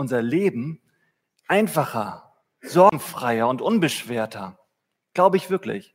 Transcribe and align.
unser 0.00 0.22
Leben 0.22 0.80
einfacher, 1.46 2.32
sorgenfreier 2.62 3.46
und 3.46 3.60
unbeschwerter. 3.60 4.58
Glaube 5.14 5.36
ich 5.36 5.50
wirklich. 5.50 5.94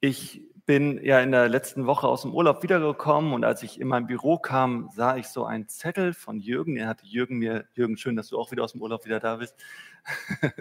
Ich 0.00 0.42
bin 0.64 1.02
ja 1.02 1.18
in 1.20 1.32
der 1.32 1.48
letzten 1.48 1.86
Woche 1.86 2.06
aus 2.06 2.22
dem 2.22 2.34
Urlaub 2.34 2.62
wiedergekommen 2.62 3.32
und 3.32 3.42
als 3.42 3.62
ich 3.62 3.80
in 3.80 3.88
mein 3.88 4.06
Büro 4.06 4.38
kam, 4.38 4.90
sah 4.94 5.16
ich 5.16 5.26
so 5.26 5.44
einen 5.44 5.66
Zettel 5.68 6.14
von 6.14 6.38
Jürgen. 6.38 6.76
Er 6.76 6.86
hatte 6.86 7.04
Jürgen 7.04 7.38
mir, 7.38 7.66
Jürgen, 7.74 7.96
schön, 7.96 8.14
dass 8.14 8.28
du 8.28 8.38
auch 8.38 8.52
wieder 8.52 8.62
aus 8.62 8.72
dem 8.72 8.82
Urlaub 8.82 9.04
wieder 9.04 9.18
da 9.18 9.36
bist. 9.36 9.56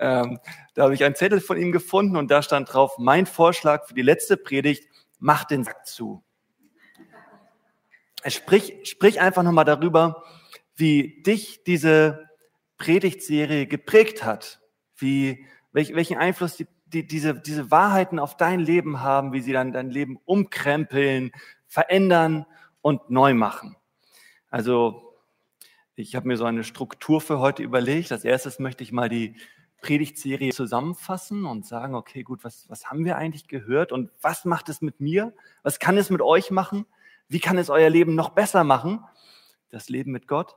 ähm, 0.00 0.40
da 0.74 0.84
habe 0.84 0.94
ich 0.94 1.04
einen 1.04 1.14
Zettel 1.14 1.40
von 1.40 1.58
ihm 1.58 1.70
gefunden 1.70 2.16
und 2.16 2.30
da 2.30 2.42
stand 2.42 2.72
drauf, 2.72 2.98
mein 2.98 3.26
Vorschlag 3.26 3.86
für 3.86 3.94
die 3.94 4.02
letzte 4.02 4.36
Predigt, 4.36 4.88
mach 5.20 5.44
den 5.44 5.62
Sack 5.62 5.86
zu. 5.86 6.24
Sprich, 8.26 8.74
sprich 8.84 9.20
einfach 9.20 9.42
nochmal 9.44 9.66
darüber, 9.66 10.24
wie 10.76 11.22
dich 11.22 11.64
diese 11.64 12.28
Predigtserie 12.78 13.66
geprägt 13.66 14.24
hat, 14.24 14.60
wie, 14.96 15.46
welch, 15.72 15.94
welchen 15.94 16.18
Einfluss 16.18 16.56
die 16.56 16.66
die, 16.86 17.06
diese, 17.06 17.34
diese 17.34 17.70
Wahrheiten 17.70 18.18
auf 18.18 18.36
dein 18.36 18.60
Leben 18.60 19.00
haben, 19.00 19.32
wie 19.32 19.40
sie 19.40 19.52
dann 19.52 19.72
dein 19.72 19.90
Leben 19.90 20.18
umkrempeln, 20.24 21.32
verändern 21.66 22.46
und 22.80 23.10
neu 23.10 23.34
machen. 23.34 23.76
Also 24.50 25.14
ich 25.96 26.14
habe 26.14 26.28
mir 26.28 26.36
so 26.36 26.44
eine 26.44 26.64
Struktur 26.64 27.20
für 27.20 27.40
heute 27.40 27.62
überlegt. 27.62 28.12
Als 28.12 28.24
erstes 28.24 28.58
möchte 28.58 28.84
ich 28.84 28.92
mal 28.92 29.08
die 29.08 29.36
Predigtserie 29.82 30.52
zusammenfassen 30.52 31.44
und 31.44 31.66
sagen, 31.66 31.94
okay, 31.94 32.22
gut, 32.22 32.44
was, 32.44 32.68
was 32.68 32.86
haben 32.86 33.04
wir 33.04 33.16
eigentlich 33.16 33.48
gehört 33.48 33.92
und 33.92 34.10
was 34.22 34.44
macht 34.44 34.68
es 34.68 34.80
mit 34.80 35.00
mir? 35.00 35.34
Was 35.62 35.78
kann 35.78 35.98
es 35.98 36.10
mit 36.10 36.22
euch 36.22 36.50
machen? 36.50 36.86
Wie 37.28 37.40
kann 37.40 37.58
es 37.58 37.70
euer 37.70 37.90
Leben 37.90 38.14
noch 38.14 38.30
besser 38.30 38.62
machen? 38.62 39.04
Das 39.70 39.88
Leben 39.88 40.12
mit 40.12 40.28
Gott. 40.28 40.56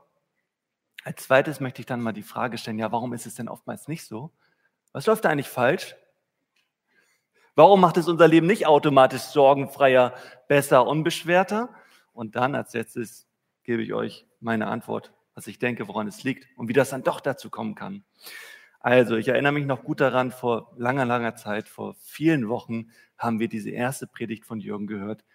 Als 1.09 1.23
zweites 1.23 1.59
möchte 1.59 1.81
ich 1.81 1.87
dann 1.87 2.03
mal 2.03 2.11
die 2.11 2.21
Frage 2.21 2.59
stellen, 2.59 2.77
ja, 2.77 2.91
warum 2.91 3.13
ist 3.13 3.25
es 3.25 3.33
denn 3.33 3.49
oftmals 3.49 3.87
nicht 3.87 4.05
so? 4.05 4.29
Was 4.91 5.07
läuft 5.07 5.25
da 5.25 5.29
eigentlich 5.29 5.49
falsch? 5.49 5.95
Warum 7.55 7.81
macht 7.81 7.97
es 7.97 8.07
unser 8.07 8.27
Leben 8.27 8.45
nicht 8.45 8.67
automatisch 8.67 9.23
sorgenfreier, 9.23 10.13
besser, 10.47 10.85
unbeschwerter? 10.85 11.73
Und 12.13 12.35
dann 12.35 12.53
als 12.53 12.73
letztes 12.75 13.27
gebe 13.63 13.81
ich 13.81 13.91
euch 13.91 14.27
meine 14.39 14.67
Antwort, 14.67 15.11
was 15.33 15.47
ich 15.47 15.57
denke, 15.57 15.87
woran 15.87 16.07
es 16.07 16.23
liegt 16.23 16.47
und 16.55 16.67
wie 16.67 16.73
das 16.73 16.91
dann 16.91 17.01
doch 17.01 17.21
dazu 17.21 17.49
kommen 17.49 17.73
kann. 17.73 18.03
Also, 18.79 19.15
ich 19.15 19.29
erinnere 19.29 19.53
mich 19.53 19.65
noch 19.65 19.83
gut 19.83 20.01
daran, 20.01 20.29
vor 20.29 20.75
langer, 20.77 21.05
langer 21.05 21.35
Zeit, 21.35 21.69
vor 21.69 21.95
vielen 21.95 22.49
Wochen 22.49 22.91
haben 23.17 23.39
wir 23.39 23.47
diese 23.47 23.71
erste 23.71 24.05
Predigt 24.05 24.45
von 24.45 24.59
Jürgen 24.59 24.85
gehört. 24.85 25.25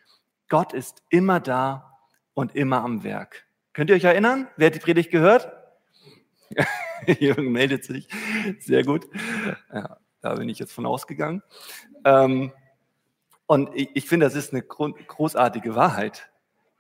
Gott 0.48 0.72
ist 0.72 1.02
immer 1.08 1.40
da 1.40 1.98
und 2.32 2.54
immer 2.54 2.84
am 2.84 3.02
Werk. 3.02 3.48
Könnt 3.72 3.90
ihr 3.90 3.96
euch 3.96 4.04
erinnern? 4.04 4.46
Wer 4.56 4.68
hat 4.68 4.76
die 4.76 4.78
Predigt 4.78 5.10
gehört? 5.10 5.63
Jürgen 7.18 7.52
meldet 7.52 7.84
sich. 7.84 8.08
Sehr 8.60 8.84
gut. 8.84 9.06
Ja. 9.72 9.98
Da 10.24 10.34
bin 10.36 10.48
ich 10.48 10.58
jetzt 10.58 10.72
von 10.72 10.86
ausgegangen. 10.86 11.42
Ähm, 12.06 12.50
und 13.46 13.68
ich, 13.74 13.90
ich 13.92 14.08
finde, 14.08 14.24
das 14.24 14.34
ist 14.34 14.54
eine 14.54 14.62
großartige 14.62 15.74
Wahrheit. 15.74 16.30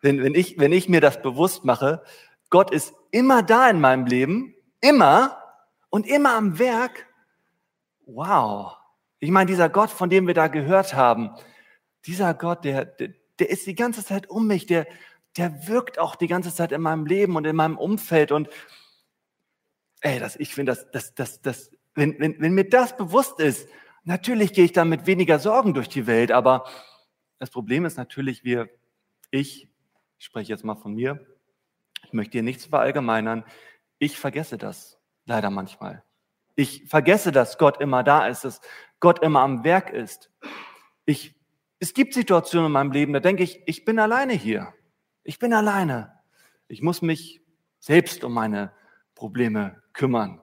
Wenn, 0.00 0.22
wenn, 0.22 0.34
ich, 0.34 0.58
wenn 0.58 0.72
ich 0.72 0.88
mir 0.88 1.02
das 1.02 1.20
bewusst 1.20 1.62
mache, 1.62 2.02
Gott 2.48 2.70
ist 2.70 2.94
immer 3.10 3.42
da 3.42 3.68
in 3.68 3.82
meinem 3.82 4.06
Leben, 4.06 4.54
immer 4.80 5.42
und 5.90 6.06
immer 6.06 6.36
am 6.36 6.58
Werk. 6.58 7.06
Wow. 8.06 8.78
Ich 9.18 9.30
meine, 9.30 9.50
dieser 9.50 9.68
Gott, 9.68 9.90
von 9.90 10.08
dem 10.08 10.26
wir 10.26 10.34
da 10.34 10.48
gehört 10.48 10.94
haben, 10.94 11.30
dieser 12.06 12.32
Gott, 12.32 12.64
der, 12.64 12.86
der, 12.86 13.10
der 13.38 13.50
ist 13.50 13.66
die 13.66 13.74
ganze 13.74 14.02
Zeit 14.02 14.30
um 14.30 14.46
mich, 14.46 14.64
der, 14.64 14.86
der 15.36 15.68
wirkt 15.68 15.98
auch 15.98 16.16
die 16.16 16.28
ganze 16.28 16.54
Zeit 16.54 16.72
in 16.72 16.80
meinem 16.80 17.04
Leben 17.04 17.36
und 17.36 17.44
in 17.46 17.56
meinem 17.56 17.76
Umfeld. 17.76 18.32
Und 18.32 18.48
ey, 20.04 20.20
das, 20.20 20.36
ich 20.36 20.54
finde, 20.54 20.72
das, 20.72 20.90
das, 20.90 21.14
das, 21.14 21.40
das 21.40 21.70
wenn, 21.94 22.18
wenn, 22.20 22.40
wenn 22.40 22.52
mir 22.52 22.68
das 22.68 22.96
bewusst 22.96 23.40
ist, 23.40 23.68
natürlich 24.04 24.52
gehe 24.52 24.66
ich 24.66 24.72
dann 24.72 24.88
mit 24.88 25.06
weniger 25.06 25.38
Sorgen 25.38 25.74
durch 25.74 25.88
die 25.88 26.06
Welt, 26.06 26.30
aber 26.30 26.66
das 27.38 27.50
Problem 27.50 27.84
ist 27.84 27.96
natürlich, 27.96 28.44
wir, 28.44 28.68
ich, 29.30 29.68
ich 30.18 30.24
spreche 30.24 30.52
jetzt 30.52 30.64
mal 30.64 30.76
von 30.76 30.94
mir, 30.94 31.26
ich 32.04 32.12
möchte 32.12 32.32
hier 32.32 32.42
nichts 32.42 32.66
verallgemeinern, 32.66 33.44
ich 33.98 34.18
vergesse 34.18 34.58
das 34.58 34.98
leider 35.24 35.50
manchmal. 35.50 36.04
Ich 36.54 36.84
vergesse, 36.86 37.32
dass 37.32 37.56
Gott 37.56 37.80
immer 37.80 38.04
da 38.04 38.28
ist, 38.28 38.44
dass 38.44 38.60
Gott 39.00 39.22
immer 39.22 39.40
am 39.40 39.64
Werk 39.64 39.90
ist. 39.90 40.30
Ich, 41.06 41.34
es 41.78 41.94
gibt 41.94 42.12
Situationen 42.12 42.66
in 42.66 42.72
meinem 42.72 42.92
Leben, 42.92 43.12
da 43.14 43.20
denke 43.20 43.42
ich, 43.42 43.62
ich 43.66 43.84
bin 43.84 43.98
alleine 43.98 44.34
hier. 44.34 44.74
Ich 45.22 45.38
bin 45.38 45.54
alleine. 45.54 46.12
Ich 46.68 46.82
muss 46.82 47.00
mich 47.00 47.42
selbst 47.80 48.22
um 48.22 48.34
meine 48.34 48.72
Probleme 49.14 49.82
kümmern. 49.92 50.40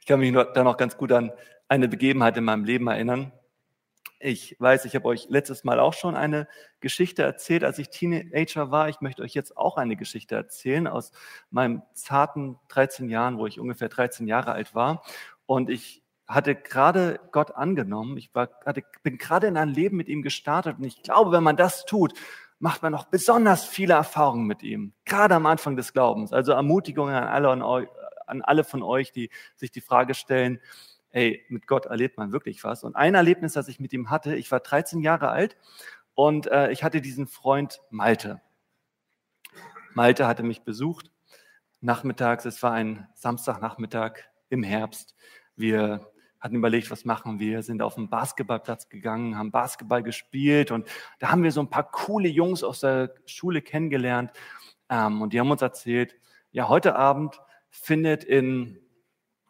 Ich 0.00 0.06
kann 0.06 0.20
mich 0.20 0.32
da 0.32 0.64
noch 0.64 0.76
ganz 0.76 0.96
gut 0.96 1.12
an 1.12 1.32
eine 1.68 1.88
Begebenheit 1.88 2.36
in 2.36 2.44
meinem 2.44 2.64
Leben 2.64 2.86
erinnern. 2.88 3.32
Ich 4.20 4.56
weiß, 4.58 4.86
ich 4.86 4.94
habe 4.94 5.06
euch 5.06 5.26
letztes 5.28 5.64
Mal 5.64 5.78
auch 5.78 5.92
schon 5.92 6.14
eine 6.14 6.48
Geschichte 6.80 7.22
erzählt, 7.22 7.62
als 7.62 7.78
ich 7.78 7.90
Teenager 7.90 8.70
war. 8.70 8.88
Ich 8.88 9.02
möchte 9.02 9.22
euch 9.22 9.34
jetzt 9.34 9.56
auch 9.56 9.76
eine 9.76 9.96
Geschichte 9.96 10.34
erzählen 10.34 10.86
aus 10.86 11.12
meinem 11.50 11.82
zarten 11.92 12.58
13 12.68 13.10
Jahren, 13.10 13.38
wo 13.38 13.46
ich 13.46 13.60
ungefähr 13.60 13.90
13 13.90 14.26
Jahre 14.26 14.52
alt 14.52 14.74
war. 14.74 15.02
Und 15.44 15.68
ich 15.68 16.02
hatte 16.26 16.54
gerade 16.54 17.20
Gott 17.32 17.50
angenommen. 17.50 18.16
Ich 18.16 18.34
war, 18.34 18.48
hatte, 18.64 18.82
bin 19.02 19.18
gerade 19.18 19.46
in 19.46 19.58
ein 19.58 19.68
Leben 19.68 19.96
mit 19.96 20.08
ihm 20.08 20.22
gestartet. 20.22 20.78
Und 20.78 20.84
ich 20.84 21.02
glaube, 21.02 21.32
wenn 21.32 21.42
man 21.42 21.56
das 21.56 21.84
tut, 21.84 22.14
macht 22.64 22.80
man 22.80 22.92
noch 22.92 23.04
besonders 23.04 23.66
viele 23.66 23.92
Erfahrungen 23.92 24.46
mit 24.46 24.62
ihm. 24.62 24.94
Gerade 25.04 25.34
am 25.34 25.44
Anfang 25.44 25.76
des 25.76 25.92
Glaubens. 25.92 26.32
Also 26.32 26.52
Ermutigungen 26.52 27.14
an 27.14 27.24
alle, 27.24 27.50
an 28.26 28.40
alle 28.40 28.64
von 28.64 28.82
euch, 28.82 29.12
die 29.12 29.28
sich 29.54 29.70
die 29.70 29.82
Frage 29.82 30.14
stellen, 30.14 30.62
hey, 31.10 31.44
mit 31.50 31.66
Gott 31.66 31.84
erlebt 31.84 32.16
man 32.16 32.32
wirklich 32.32 32.64
was. 32.64 32.82
Und 32.82 32.96
ein 32.96 33.14
Erlebnis, 33.14 33.52
das 33.52 33.68
ich 33.68 33.80
mit 33.80 33.92
ihm 33.92 34.08
hatte, 34.08 34.34
ich 34.34 34.50
war 34.50 34.60
13 34.60 35.02
Jahre 35.02 35.28
alt 35.28 35.58
und 36.14 36.46
äh, 36.46 36.70
ich 36.70 36.82
hatte 36.82 37.02
diesen 37.02 37.26
Freund 37.26 37.82
Malte. 37.90 38.40
Malte 39.92 40.26
hatte 40.26 40.42
mich 40.42 40.62
besucht 40.62 41.10
nachmittags, 41.82 42.46
es 42.46 42.62
war 42.62 42.72
ein 42.72 43.06
Samstagnachmittag 43.12 44.20
im 44.48 44.62
Herbst. 44.62 45.14
Wir 45.54 46.10
hatten 46.44 46.56
überlegt, 46.56 46.90
was 46.90 47.06
machen 47.06 47.38
wir, 47.40 47.62
sind 47.62 47.80
auf 47.80 47.94
den 47.94 48.10
Basketballplatz 48.10 48.90
gegangen, 48.90 49.38
haben 49.38 49.50
Basketball 49.50 50.02
gespielt 50.02 50.70
und 50.70 50.86
da 51.18 51.30
haben 51.30 51.42
wir 51.42 51.50
so 51.50 51.62
ein 51.62 51.70
paar 51.70 51.90
coole 51.90 52.28
Jungs 52.28 52.62
aus 52.62 52.80
der 52.80 53.14
Schule 53.24 53.62
kennengelernt 53.62 54.30
ähm, 54.90 55.22
und 55.22 55.32
die 55.32 55.40
haben 55.40 55.50
uns 55.50 55.62
erzählt, 55.62 56.16
ja, 56.52 56.68
heute 56.68 56.96
Abend 56.96 57.40
findet 57.70 58.24
in, 58.24 58.78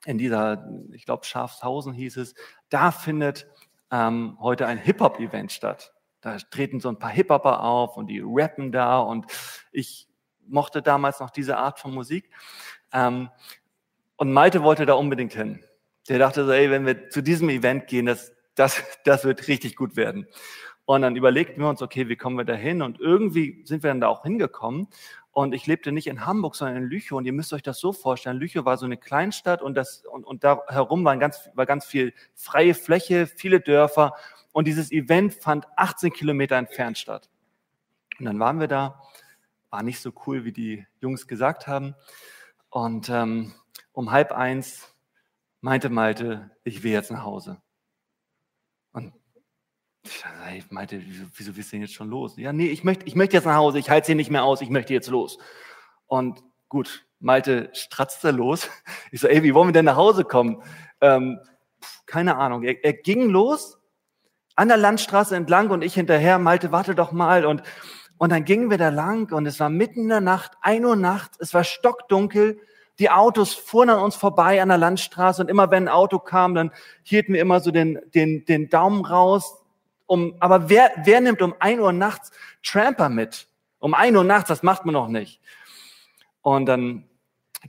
in 0.04 0.18
dieser, 0.18 0.70
ich 0.92 1.04
glaube, 1.04 1.24
Schafshausen 1.24 1.92
hieß 1.92 2.16
es, 2.16 2.36
da 2.68 2.92
findet 2.92 3.48
ähm, 3.90 4.38
heute 4.38 4.68
ein 4.68 4.78
Hip-Hop-Event 4.78 5.50
statt. 5.50 5.94
Da 6.20 6.36
treten 6.36 6.78
so 6.78 6.88
ein 6.90 6.98
paar 7.00 7.10
Hip-Hopper 7.10 7.60
auf 7.60 7.96
und 7.96 8.06
die 8.06 8.22
rappen 8.24 8.70
da 8.70 9.00
und 9.00 9.26
ich 9.72 10.06
mochte 10.46 10.80
damals 10.80 11.18
noch 11.18 11.30
diese 11.30 11.56
Art 11.56 11.80
von 11.80 11.92
Musik. 11.92 12.30
Ähm, 12.92 13.30
und 14.16 14.32
Malte 14.32 14.62
wollte 14.62 14.86
da 14.86 14.94
unbedingt 14.94 15.32
hin. 15.32 15.64
Der 16.08 16.18
dachte 16.18 16.44
so, 16.44 16.52
ey, 16.52 16.70
wenn 16.70 16.86
wir 16.86 17.08
zu 17.08 17.22
diesem 17.22 17.48
Event 17.48 17.86
gehen, 17.86 18.06
das, 18.06 18.32
das, 18.54 18.82
das 19.04 19.24
wird 19.24 19.48
richtig 19.48 19.76
gut 19.76 19.96
werden. 19.96 20.26
Und 20.86 21.02
dann 21.02 21.16
überlegten 21.16 21.62
wir 21.62 21.68
uns, 21.68 21.80
okay, 21.80 22.08
wie 22.08 22.16
kommen 22.16 22.36
wir 22.36 22.44
da 22.44 22.54
hin? 22.54 22.82
Und 22.82 23.00
irgendwie 23.00 23.62
sind 23.64 23.82
wir 23.82 23.88
dann 23.88 24.00
da 24.00 24.08
auch 24.08 24.22
hingekommen. 24.22 24.88
Und 25.32 25.54
ich 25.54 25.66
lebte 25.66 25.90
nicht 25.92 26.06
in 26.06 26.26
Hamburg, 26.26 26.54
sondern 26.54 26.76
in 26.76 26.84
Lüchow. 26.84 27.18
Und 27.18 27.24
ihr 27.24 27.32
müsst 27.32 27.52
euch 27.52 27.62
das 27.62 27.80
so 27.80 27.92
vorstellen. 27.92 28.36
Lüchow 28.36 28.64
war 28.64 28.76
so 28.76 28.84
eine 28.84 28.96
Kleinstadt 28.96 29.62
und, 29.62 29.74
das, 29.74 30.04
und, 30.06 30.24
und 30.24 30.44
da 30.44 30.62
herum 30.68 31.04
war 31.04 31.16
ganz, 31.16 31.50
war 31.54 31.66
ganz 31.66 31.86
viel 31.86 32.12
freie 32.34 32.74
Fläche, 32.74 33.26
viele 33.26 33.60
Dörfer. 33.60 34.14
Und 34.52 34.68
dieses 34.68 34.92
Event 34.92 35.34
fand 35.34 35.66
18 35.76 36.12
Kilometer 36.12 36.56
entfernt 36.56 36.98
statt. 36.98 37.30
Und 38.18 38.26
dann 38.26 38.38
waren 38.38 38.60
wir 38.60 38.68
da. 38.68 39.02
War 39.70 39.82
nicht 39.82 40.00
so 40.00 40.12
cool, 40.26 40.44
wie 40.44 40.52
die 40.52 40.86
Jungs 41.00 41.26
gesagt 41.26 41.66
haben. 41.66 41.96
Und 42.70 43.08
ähm, 43.08 43.54
um 43.92 44.12
halb 44.12 44.30
eins 44.30 44.93
meinte 45.64 45.88
Malte, 45.88 46.50
ich 46.62 46.82
will 46.82 46.92
jetzt 46.92 47.10
nach 47.10 47.24
Hause. 47.24 47.56
Und 48.92 49.14
ich 50.04 50.70
meinte, 50.70 51.00
wieso, 51.02 51.24
wieso 51.34 51.52
bist 51.54 51.72
du 51.72 51.76
denn 51.76 51.80
jetzt 51.80 51.94
schon 51.94 52.10
los? 52.10 52.36
Ja, 52.36 52.52
nee, 52.52 52.66
ich 52.66 52.84
möchte, 52.84 53.06
ich 53.06 53.14
möchte 53.14 53.36
jetzt 53.36 53.46
nach 53.46 53.56
Hause, 53.56 53.78
ich 53.78 53.88
halte 53.88 54.08
hier 54.08 54.14
nicht 54.14 54.30
mehr 54.30 54.44
aus, 54.44 54.60
ich 54.60 54.68
möchte 54.68 54.92
jetzt 54.92 55.08
los. 55.08 55.38
Und 56.06 56.44
gut, 56.68 57.06
Malte 57.18 57.70
stratzte 57.72 58.30
los. 58.30 58.68
Ich 59.10 59.20
so, 59.20 59.26
ey, 59.26 59.42
wie 59.42 59.54
wollen 59.54 59.68
wir 59.68 59.72
denn 59.72 59.86
nach 59.86 59.96
Hause 59.96 60.24
kommen? 60.24 60.62
Ähm, 61.00 61.38
keine 62.04 62.36
Ahnung. 62.36 62.62
Er, 62.62 62.84
er 62.84 62.92
ging 62.92 63.30
los 63.30 63.78
an 64.56 64.68
der 64.68 64.76
Landstraße 64.76 65.34
entlang 65.34 65.70
und 65.70 65.80
ich 65.80 65.94
hinterher, 65.94 66.38
Malte, 66.38 66.72
warte 66.72 66.94
doch 66.94 67.10
mal. 67.10 67.46
Und, 67.46 67.62
und 68.18 68.30
dann 68.30 68.44
gingen 68.44 68.68
wir 68.68 68.76
da 68.76 68.90
lang 68.90 69.32
und 69.32 69.46
es 69.46 69.60
war 69.60 69.70
mitten 69.70 70.02
in 70.02 70.08
der 70.10 70.20
Nacht, 70.20 70.52
ein 70.60 70.84
Uhr 70.84 70.96
nachts, 70.96 71.38
es 71.40 71.54
war 71.54 71.64
stockdunkel. 71.64 72.60
Die 72.98 73.10
Autos 73.10 73.54
fuhren 73.54 73.90
an 73.90 74.00
uns 74.00 74.14
vorbei 74.14 74.62
an 74.62 74.68
der 74.68 74.78
Landstraße 74.78 75.42
und 75.42 75.48
immer 75.48 75.70
wenn 75.70 75.84
ein 75.84 75.94
Auto 75.94 76.18
kam, 76.18 76.54
dann 76.54 76.70
hielten 77.02 77.32
wir 77.32 77.40
immer 77.40 77.60
so 77.60 77.70
den, 77.70 77.98
den, 78.14 78.44
den 78.44 78.68
Daumen 78.68 79.04
raus, 79.04 79.64
um, 80.06 80.36
aber 80.40 80.68
wer, 80.68 80.92
wer 81.04 81.20
nimmt 81.20 81.42
um 81.42 81.54
ein 81.58 81.80
Uhr 81.80 81.92
nachts 81.92 82.30
Tramper 82.62 83.08
mit? 83.08 83.48
Um 83.78 83.94
ein 83.94 84.14
Uhr 84.16 84.24
nachts, 84.24 84.48
das 84.48 84.62
macht 84.62 84.84
man 84.84 84.92
noch 84.92 85.08
nicht. 85.08 85.40
Und 86.42 86.66
dann 86.66 87.08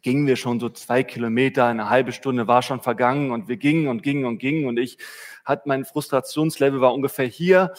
gingen 0.02 0.28
wir 0.28 0.36
schon 0.36 0.60
so 0.60 0.70
zwei 0.70 1.04
Kilometer, 1.04 1.66
eine 1.66 1.90
halbe 1.90 2.12
Stunde 2.12 2.48
war 2.48 2.62
schon 2.62 2.82
vergangen 2.82 3.32
und 3.32 3.48
wir 3.48 3.58
gingen 3.58 3.88
und 3.88 4.04
gingen 4.04 4.26
und 4.26 4.40
gingen 4.40 4.68
und 4.68 4.78
ich 4.78 4.98
hatte 5.46 5.64
mein 5.66 5.86
Frustrationslevel 5.86 6.82
war 6.82 6.94
ungefähr 6.94 7.28
hier. 7.28 7.74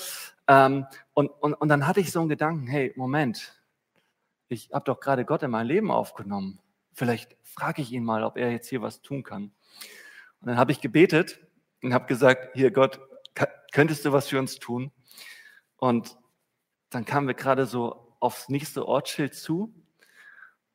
Ähm, 0.48 0.86
und, 1.12 1.28
und, 1.28 1.54
und 1.54 1.68
dann 1.68 1.86
hatte 1.86 2.00
ich 2.00 2.12
so 2.12 2.20
einen 2.20 2.28
Gedanken, 2.28 2.66
hey, 2.66 2.92
Moment, 2.96 3.60
ich 4.48 4.70
habe 4.72 4.84
doch 4.84 5.00
gerade 5.00 5.24
Gott 5.24 5.42
in 5.42 5.50
mein 5.50 5.66
Leben 5.66 5.90
aufgenommen. 5.90 6.60
Vielleicht 6.96 7.36
frage 7.42 7.82
ich 7.82 7.92
ihn 7.92 8.04
mal, 8.04 8.24
ob 8.24 8.38
er 8.38 8.50
jetzt 8.50 8.70
hier 8.70 8.80
was 8.80 9.02
tun 9.02 9.22
kann. 9.22 9.52
Und 10.40 10.48
dann 10.48 10.56
habe 10.56 10.72
ich 10.72 10.80
gebetet 10.80 11.38
und 11.82 11.92
habe 11.92 12.06
gesagt, 12.06 12.54
hier 12.54 12.70
Gott, 12.70 13.00
könntest 13.70 14.06
du 14.06 14.12
was 14.12 14.28
für 14.28 14.38
uns 14.38 14.58
tun? 14.58 14.90
Und 15.76 16.16
dann 16.88 17.04
kamen 17.04 17.26
wir 17.26 17.34
gerade 17.34 17.66
so 17.66 18.16
aufs 18.18 18.48
nächste 18.48 18.88
Ortsschild 18.88 19.34
zu. 19.34 19.74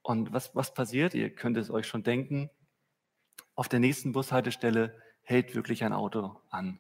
Und 0.04 0.32
was, 0.32 0.56
was 0.56 0.76
passiert? 0.76 1.16
Ihr 1.16 1.34
könnt 1.34 1.58
es 1.58 1.72
euch 1.72 1.88
schon 1.88 2.04
denken. 2.04 2.52
Auf 3.56 3.68
der 3.68 3.80
nächsten 3.80 4.12
Bushaltestelle 4.12 5.02
hält 5.24 5.56
wirklich 5.56 5.84
ein 5.84 5.94
Auto 5.94 6.40
an. 6.52 6.80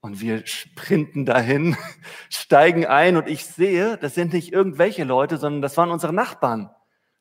Und 0.00 0.20
wir 0.20 0.46
sprinten 0.46 1.26
dahin, 1.26 1.76
steigen 2.30 2.86
ein 2.86 3.16
und 3.16 3.28
ich 3.28 3.44
sehe, 3.44 3.98
das 3.98 4.14
sind 4.14 4.32
nicht 4.32 4.52
irgendwelche 4.52 5.02
Leute, 5.02 5.36
sondern 5.36 5.62
das 5.62 5.76
waren 5.76 5.90
unsere 5.90 6.12
Nachbarn. 6.12 6.70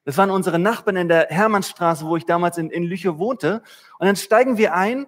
Das 0.03 0.17
waren 0.17 0.31
unsere 0.31 0.59
Nachbarn 0.59 0.95
in 0.95 1.07
der 1.07 1.27
Hermannstraße, 1.29 2.05
wo 2.05 2.17
ich 2.17 2.25
damals 2.25 2.57
in, 2.57 2.69
in 2.69 2.83
Lüche 2.83 3.19
wohnte. 3.19 3.61
Und 3.99 4.07
dann 4.07 4.15
steigen 4.15 4.57
wir 4.57 4.73
ein 4.73 5.07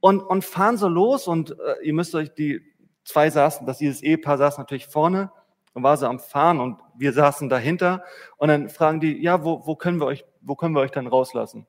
und, 0.00 0.20
und 0.20 0.44
fahren 0.44 0.76
so 0.76 0.88
los 0.88 1.28
und 1.28 1.52
äh, 1.52 1.84
ihr 1.84 1.94
müsst 1.94 2.14
euch 2.14 2.34
die 2.34 2.60
zwei 3.04 3.30
saßen, 3.30 3.66
dass 3.66 3.78
dieses 3.78 4.02
Ehepaar 4.02 4.36
saß 4.36 4.58
natürlich 4.58 4.86
vorne 4.86 5.30
und 5.74 5.82
war 5.82 5.96
so 5.96 6.06
am 6.06 6.18
Fahren 6.18 6.60
und 6.60 6.80
wir 6.96 7.12
saßen 7.12 7.48
dahinter 7.48 8.04
und 8.36 8.48
dann 8.48 8.68
fragen 8.68 9.00
die, 9.00 9.22
ja, 9.22 9.44
wo, 9.44 9.66
wo 9.66 9.76
können 9.76 10.00
wir 10.00 10.06
euch, 10.06 10.24
wo 10.40 10.56
können 10.56 10.74
wir 10.74 10.80
euch 10.80 10.90
dann 10.90 11.06
rauslassen? 11.06 11.66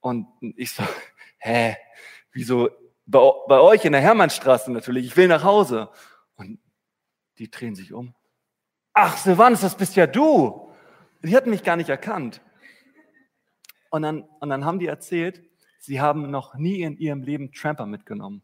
Und 0.00 0.28
ich 0.40 0.72
so, 0.72 0.84
hä, 1.38 1.76
wieso 2.32 2.70
bei, 3.08 3.20
bei 3.48 3.60
euch 3.60 3.84
in 3.84 3.92
der 3.92 4.00
Hermannstraße 4.00 4.70
natürlich, 4.70 5.06
ich 5.06 5.16
will 5.16 5.28
nach 5.28 5.42
Hause. 5.42 5.88
Und 6.36 6.60
die 7.38 7.50
drehen 7.50 7.74
sich 7.74 7.92
um. 7.92 8.14
Ach, 8.92 9.16
Silvanus, 9.16 9.62
das 9.62 9.76
bist 9.76 9.96
ja 9.96 10.06
du. 10.06 10.67
Die 11.22 11.36
hatten 11.36 11.50
mich 11.50 11.64
gar 11.64 11.76
nicht 11.76 11.88
erkannt. 11.88 12.40
Und 13.90 14.02
dann, 14.02 14.22
und 14.40 14.50
dann 14.50 14.64
haben 14.64 14.78
die 14.78 14.86
erzählt, 14.86 15.42
sie 15.78 16.00
haben 16.00 16.30
noch 16.30 16.54
nie 16.54 16.82
in 16.82 16.96
ihrem 16.98 17.22
Leben 17.22 17.52
Tramper 17.52 17.86
mitgenommen. 17.86 18.42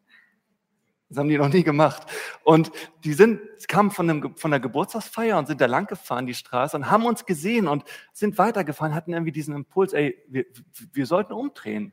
Das 1.08 1.18
haben 1.18 1.28
die 1.28 1.38
noch 1.38 1.52
nie 1.52 1.62
gemacht. 1.62 2.10
Und 2.42 2.72
die 3.04 3.12
sind, 3.12 3.40
kamen 3.68 3.90
von, 3.90 4.10
einem, 4.10 4.36
von 4.36 4.50
der 4.50 4.58
Geburtstagsfeier 4.58 5.38
und 5.38 5.46
sind 5.46 5.60
da 5.60 5.66
lang 5.66 5.86
gefahren, 5.86 6.26
die 6.26 6.34
Straße, 6.34 6.76
und 6.76 6.90
haben 6.90 7.06
uns 7.06 7.26
gesehen 7.26 7.68
und 7.68 7.84
sind 8.12 8.38
weitergefahren, 8.38 8.94
hatten 8.94 9.12
irgendwie 9.12 9.32
diesen 9.32 9.54
Impuls, 9.54 9.92
ey, 9.92 10.18
wir, 10.28 10.46
wir 10.92 11.06
sollten 11.06 11.34
umdrehen. 11.34 11.92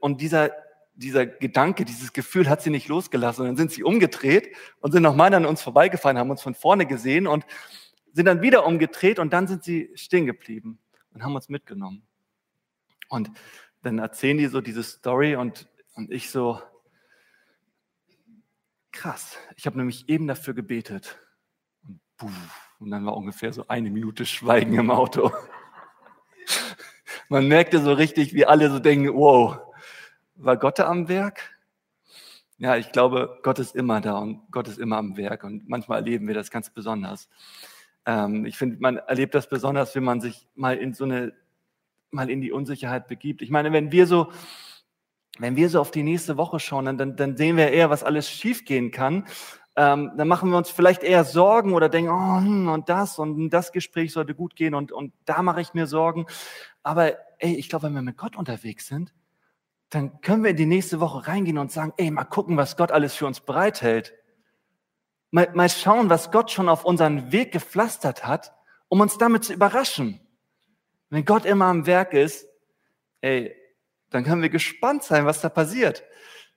Und 0.00 0.20
dieser, 0.20 0.50
dieser 0.94 1.26
Gedanke, 1.26 1.84
dieses 1.84 2.12
Gefühl 2.12 2.48
hat 2.48 2.62
sie 2.62 2.70
nicht 2.70 2.88
losgelassen. 2.88 3.42
Und 3.42 3.48
dann 3.48 3.56
sind 3.56 3.70
sie 3.70 3.84
umgedreht 3.84 4.56
und 4.80 4.92
sind 4.92 5.02
nochmal 5.02 5.32
an 5.34 5.46
uns 5.46 5.62
vorbeigefahren, 5.62 6.18
haben 6.18 6.30
uns 6.30 6.42
von 6.42 6.54
vorne 6.54 6.86
gesehen 6.86 7.26
und 7.26 7.44
sind 8.12 8.26
dann 8.26 8.42
wieder 8.42 8.66
umgedreht 8.66 9.18
und 9.18 9.32
dann 9.32 9.46
sind 9.46 9.64
sie 9.64 9.90
stehen 9.94 10.26
geblieben 10.26 10.78
und 11.12 11.22
haben 11.22 11.34
uns 11.34 11.48
mitgenommen. 11.48 12.06
Und 13.08 13.30
dann 13.82 13.98
erzählen 13.98 14.38
die 14.38 14.46
so 14.46 14.60
diese 14.60 14.82
Story 14.82 15.36
und, 15.36 15.68
und 15.94 16.10
ich 16.10 16.30
so, 16.30 16.60
krass, 18.92 19.38
ich 19.56 19.66
habe 19.66 19.78
nämlich 19.78 20.08
eben 20.08 20.26
dafür 20.26 20.54
gebetet. 20.54 21.18
Und, 22.20 22.32
und 22.80 22.90
dann 22.90 23.06
war 23.06 23.16
ungefähr 23.16 23.52
so 23.52 23.66
eine 23.68 23.90
Minute 23.90 24.26
Schweigen 24.26 24.74
im 24.74 24.90
Auto. 24.90 25.32
Man 27.28 27.46
merkte 27.46 27.80
so 27.80 27.92
richtig, 27.92 28.34
wie 28.34 28.46
alle 28.46 28.70
so 28.70 28.78
denken, 28.78 29.14
wow, 29.14 29.58
war 30.34 30.56
Gott 30.56 30.78
da 30.78 30.88
am 30.88 31.08
Werk? 31.08 31.54
Ja, 32.58 32.76
ich 32.76 32.90
glaube, 32.90 33.38
Gott 33.42 33.58
ist 33.60 33.76
immer 33.76 34.00
da 34.00 34.18
und 34.18 34.50
Gott 34.50 34.66
ist 34.66 34.78
immer 34.78 34.96
am 34.96 35.16
Werk 35.16 35.44
und 35.44 35.68
manchmal 35.68 35.98
erleben 35.98 36.26
wir 36.26 36.34
das 36.34 36.50
ganz 36.50 36.70
besonders. 36.70 37.28
Ähm, 38.08 38.46
ich 38.46 38.56
finde, 38.56 38.78
man 38.80 38.96
erlebt 38.96 39.34
das 39.34 39.48
besonders, 39.48 39.94
wenn 39.94 40.02
man 40.02 40.22
sich 40.22 40.48
mal 40.54 40.78
in 40.78 40.94
so 40.94 41.04
eine, 41.04 41.34
mal 42.10 42.30
in 42.30 42.40
die 42.40 42.50
Unsicherheit 42.50 43.06
begibt. 43.06 43.42
Ich 43.42 43.50
meine, 43.50 43.70
wenn 43.70 43.92
wir 43.92 44.06
so, 44.06 44.32
wenn 45.38 45.56
wir 45.56 45.68
so 45.68 45.78
auf 45.78 45.90
die 45.90 46.02
nächste 46.02 46.38
Woche 46.38 46.58
schauen, 46.58 46.96
dann, 46.96 47.16
dann 47.16 47.36
sehen 47.36 47.58
wir 47.58 47.70
eher, 47.70 47.90
was 47.90 48.02
alles 48.02 48.30
schiefgehen 48.30 48.90
kann. 48.90 49.26
Ähm, 49.76 50.12
dann 50.16 50.26
machen 50.26 50.50
wir 50.50 50.56
uns 50.56 50.70
vielleicht 50.70 51.02
eher 51.02 51.22
Sorgen 51.22 51.74
oder 51.74 51.90
denken, 51.90 52.10
oh, 52.10 52.38
hm, 52.38 52.68
und 52.68 52.88
das 52.88 53.18
und 53.18 53.50
das 53.50 53.72
Gespräch 53.72 54.12
sollte 54.12 54.34
gut 54.34 54.56
gehen 54.56 54.74
und, 54.74 54.90
und 54.90 55.12
da 55.26 55.42
mache 55.42 55.60
ich 55.60 55.74
mir 55.74 55.86
Sorgen. 55.86 56.24
Aber 56.82 57.12
ey, 57.38 57.56
ich 57.56 57.68
glaube, 57.68 57.86
wenn 57.86 57.94
wir 57.94 58.02
mit 58.02 58.16
Gott 58.16 58.36
unterwegs 58.36 58.86
sind, 58.86 59.12
dann 59.90 60.22
können 60.22 60.42
wir 60.42 60.50
in 60.50 60.56
die 60.56 60.66
nächste 60.66 60.98
Woche 60.98 61.28
reingehen 61.28 61.58
und 61.58 61.70
sagen, 61.70 61.92
ey, 61.98 62.10
mal 62.10 62.24
gucken, 62.24 62.56
was 62.56 62.76
Gott 62.78 62.90
alles 62.90 63.14
für 63.14 63.26
uns 63.26 63.40
bereithält. 63.40 64.14
Mal, 65.30 65.50
mal 65.54 65.68
schauen, 65.68 66.08
was 66.10 66.30
Gott 66.30 66.50
schon 66.50 66.68
auf 66.68 66.84
unseren 66.84 67.32
Weg 67.32 67.52
gepflastert 67.52 68.26
hat, 68.26 68.52
um 68.88 69.00
uns 69.00 69.18
damit 69.18 69.44
zu 69.44 69.52
überraschen. 69.52 70.20
Wenn 71.10 71.24
Gott 71.24 71.44
immer 71.44 71.66
am 71.66 71.86
Werk 71.86 72.14
ist, 72.14 72.46
ey, 73.20 73.54
dann 74.10 74.24
können 74.24 74.42
wir 74.42 74.48
gespannt 74.48 75.02
sein, 75.02 75.26
was 75.26 75.40
da 75.40 75.48
passiert. 75.48 76.02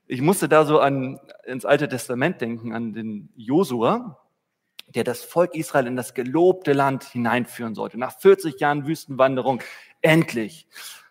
Ich 0.07 0.21
musste 0.21 0.49
da 0.49 0.65
so 0.65 0.79
an, 0.79 1.19
ins 1.45 1.65
Alte 1.65 1.87
Testament 1.87 2.41
denken, 2.41 2.73
an 2.73 2.93
den 2.93 3.29
Josua, 3.35 4.21
der 4.87 5.03
das 5.03 5.23
Volk 5.23 5.55
Israel 5.55 5.87
in 5.87 5.95
das 5.95 6.13
gelobte 6.13 6.73
Land 6.73 7.03
hineinführen 7.03 7.75
sollte. 7.75 7.97
Nach 7.97 8.19
40 8.19 8.59
Jahren 8.59 8.85
Wüstenwanderung, 8.85 9.61
endlich. 10.01 10.67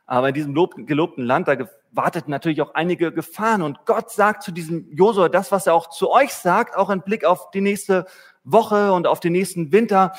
Aber 0.07 0.29
in 0.29 0.35
diesem 0.35 0.55
gelobten 0.87 1.25
Land, 1.25 1.49
da 1.49 1.57
warteten 1.93 2.31
natürlich 2.31 2.63
auch 2.63 2.75
einige 2.75 3.13
Gefahren. 3.13 3.63
Und 3.63 3.85
Gott 3.87 4.11
sagt 4.11 4.43
zu 4.43 4.53
diesem 4.53 4.91
Josua 4.93 5.29
das, 5.29 5.53
was 5.53 5.67
er 5.67 5.75
auch 5.75 5.91
zu 5.91 6.11
euch 6.11 6.33
sagt, 6.33 6.77
auch 6.77 6.91
im 6.91 7.03
Blick 7.03 7.25
auf 7.25 7.51
die 7.51 7.61
nächste 7.61 8.07
Woche 8.45 8.93
und 8.93 9.07
auf 9.07 9.21
den 9.21 9.33
nächsten 9.33 9.73
Winter. 9.73 10.13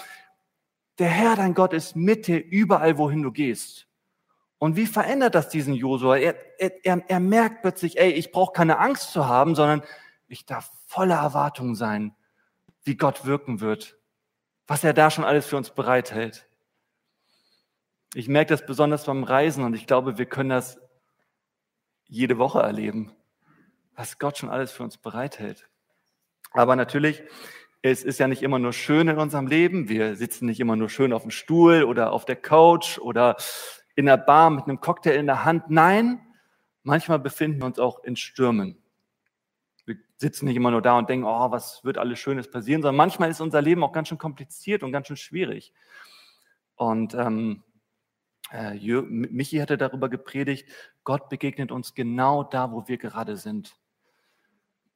Der 1.00 1.08
Herr, 1.08 1.36
dein 1.36 1.54
Gott, 1.54 1.74
ist 1.74 1.96
mit 1.96 2.28
dir 2.28 2.44
überall, 2.44 2.98
wohin 2.98 3.24
du 3.24 3.32
gehst. 3.32 3.88
Und 4.58 4.76
wie 4.76 4.86
verändert 4.86 5.34
das 5.34 5.50
diesen 5.50 5.74
Josua? 5.74 6.18
Er, 6.18 6.36
er, 6.60 7.10
er 7.10 7.20
merkt 7.20 7.62
plötzlich, 7.62 7.98
ey, 8.00 8.12
ich 8.12 8.32
brauche 8.32 8.54
keine 8.54 8.78
Angst 8.78 9.12
zu 9.12 9.28
haben, 9.28 9.56
sondern 9.56 9.82
ich 10.28 10.46
darf 10.46 10.70
voller 10.86 11.16
Erwartung 11.16 11.74
sein, 11.74 12.16
wie 12.84 12.96
Gott 12.96 13.26
wirken 13.26 13.60
wird, 13.60 13.98
was 14.68 14.84
er 14.84 14.94
da 14.94 15.10
schon 15.10 15.24
alles 15.24 15.48
für 15.48 15.58
uns 15.58 15.72
bereithält. 15.72 16.48
Ich 18.14 18.28
merke 18.28 18.50
das 18.50 18.66
besonders 18.66 19.06
beim 19.06 19.24
Reisen 19.24 19.64
und 19.64 19.74
ich 19.74 19.88
glaube, 19.88 20.18
wir 20.18 20.26
können 20.26 20.50
das 20.50 20.78
jede 22.12 22.38
Woche 22.38 22.60
erleben, 22.60 23.12
was 23.96 24.20
Gott 24.20 24.38
schon 24.38 24.50
alles 24.50 24.72
für 24.72 24.84
uns 24.84 24.98
bereithält. 24.98 25.70
Aber 26.52 26.76
natürlich, 26.76 27.24
es 27.82 28.04
ist 28.04 28.20
ja 28.20 28.28
nicht 28.28 28.44
immer 28.44 28.60
nur 28.60 28.74
schön 28.74 29.08
in 29.08 29.18
unserem 29.18 29.48
Leben. 29.48 29.88
Wir 29.88 30.18
sitzen 30.18 30.46
nicht 30.46 30.60
immer 30.60 30.76
nur 30.76 30.90
schön 30.90 31.14
auf 31.14 31.22
dem 31.22 31.32
Stuhl 31.32 31.84
oder 31.84 32.12
auf 32.12 32.26
der 32.26 32.36
Couch 32.36 33.00
oder 33.00 33.38
in 33.96 34.06
der 34.06 34.18
Bar 34.18 34.50
mit 34.50 34.66
einem 34.66 34.82
Cocktail 34.82 35.16
in 35.16 35.26
der 35.26 35.46
Hand. 35.46 35.70
Nein, 35.70 36.20
manchmal 36.84 37.18
befinden 37.18 37.62
wir 37.62 37.66
uns 37.66 37.80
auch 37.80 38.04
in 38.04 38.18
Stürmen. 38.18 38.78
Wir 39.86 39.96
sitzen 40.18 40.46
nicht 40.46 40.58
immer 40.58 40.72
nur 40.72 40.82
da 40.82 40.98
und 40.98 41.10
denken, 41.10 41.26
oh, 41.26 41.52
was 41.52 41.84
wird 41.86 41.98
alles 41.98 42.20
Schönes 42.20 42.52
passieren, 42.52 42.82
sondern 42.82 42.98
manchmal 42.98 43.32
ist 43.32 43.40
unser 43.40 43.62
Leben 43.62 43.84
auch 43.86 43.94
ganz 43.94 44.10
schön 44.10 44.18
kompliziert 44.18 44.84
und 44.84 44.92
ganz 44.92 45.08
schön 45.08 45.18
schwierig. 45.18 45.74
Und 46.76 47.14
ähm, 47.14 47.64
äh, 47.64 47.71
Michi 48.52 49.58
hatte 49.58 49.78
darüber 49.78 50.10
gepredigt, 50.10 50.68
Gott 51.04 51.30
begegnet 51.30 51.72
uns 51.72 51.94
genau 51.94 52.44
da, 52.44 52.72
wo 52.72 52.88
wir 52.88 52.98
gerade 52.98 53.38
sind. 53.38 53.76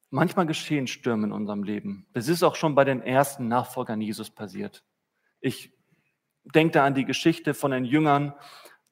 Manchmal 0.09 0.45
geschehen 0.45 0.87
Stürme 0.87 1.27
in 1.27 1.31
unserem 1.31 1.63
Leben. 1.63 2.05
Das 2.13 2.27
ist 2.27 2.43
auch 2.43 2.55
schon 2.55 2.75
bei 2.75 2.83
den 2.83 3.01
ersten 3.01 3.47
Nachfolgern 3.47 4.01
Jesus 4.01 4.29
passiert. 4.29 4.83
Ich 5.39 5.73
denke 6.43 6.73
da 6.73 6.85
an 6.85 6.93
die 6.93 7.05
Geschichte 7.05 7.53
von 7.53 7.71
den 7.71 7.85
Jüngern, 7.85 8.33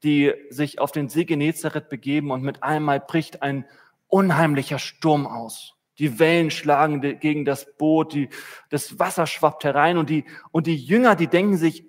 die 0.04 0.34
sich 0.50 0.80
auf 0.80 0.92
den 0.92 1.10
See 1.10 1.26
Genezareth 1.26 1.90
begeben 1.90 2.32
und 2.32 2.44
mit 2.44 2.64
einmal 2.64 3.00
bricht 3.00 3.42
ein 3.42 3.66
unheimlicher 4.08 4.80
Sturm 4.80 5.26
aus. 5.26 5.76
Die 6.00 6.20
Wellen 6.20 6.52
schlagen 6.52 7.02
gegen 7.20 7.46
das 7.46 7.78
Boot, 7.78 8.14
die, 8.14 8.30
das 8.70 8.98
Wasser 9.00 9.28
schwappt 9.28 9.64
herein 9.64 9.98
und 9.98 10.10
die, 10.10 10.26
und 10.52 10.68
die 10.68 10.76
Jünger, 10.76 11.16
die 11.16 11.28
denken 11.28 11.58
sich, 11.58 11.86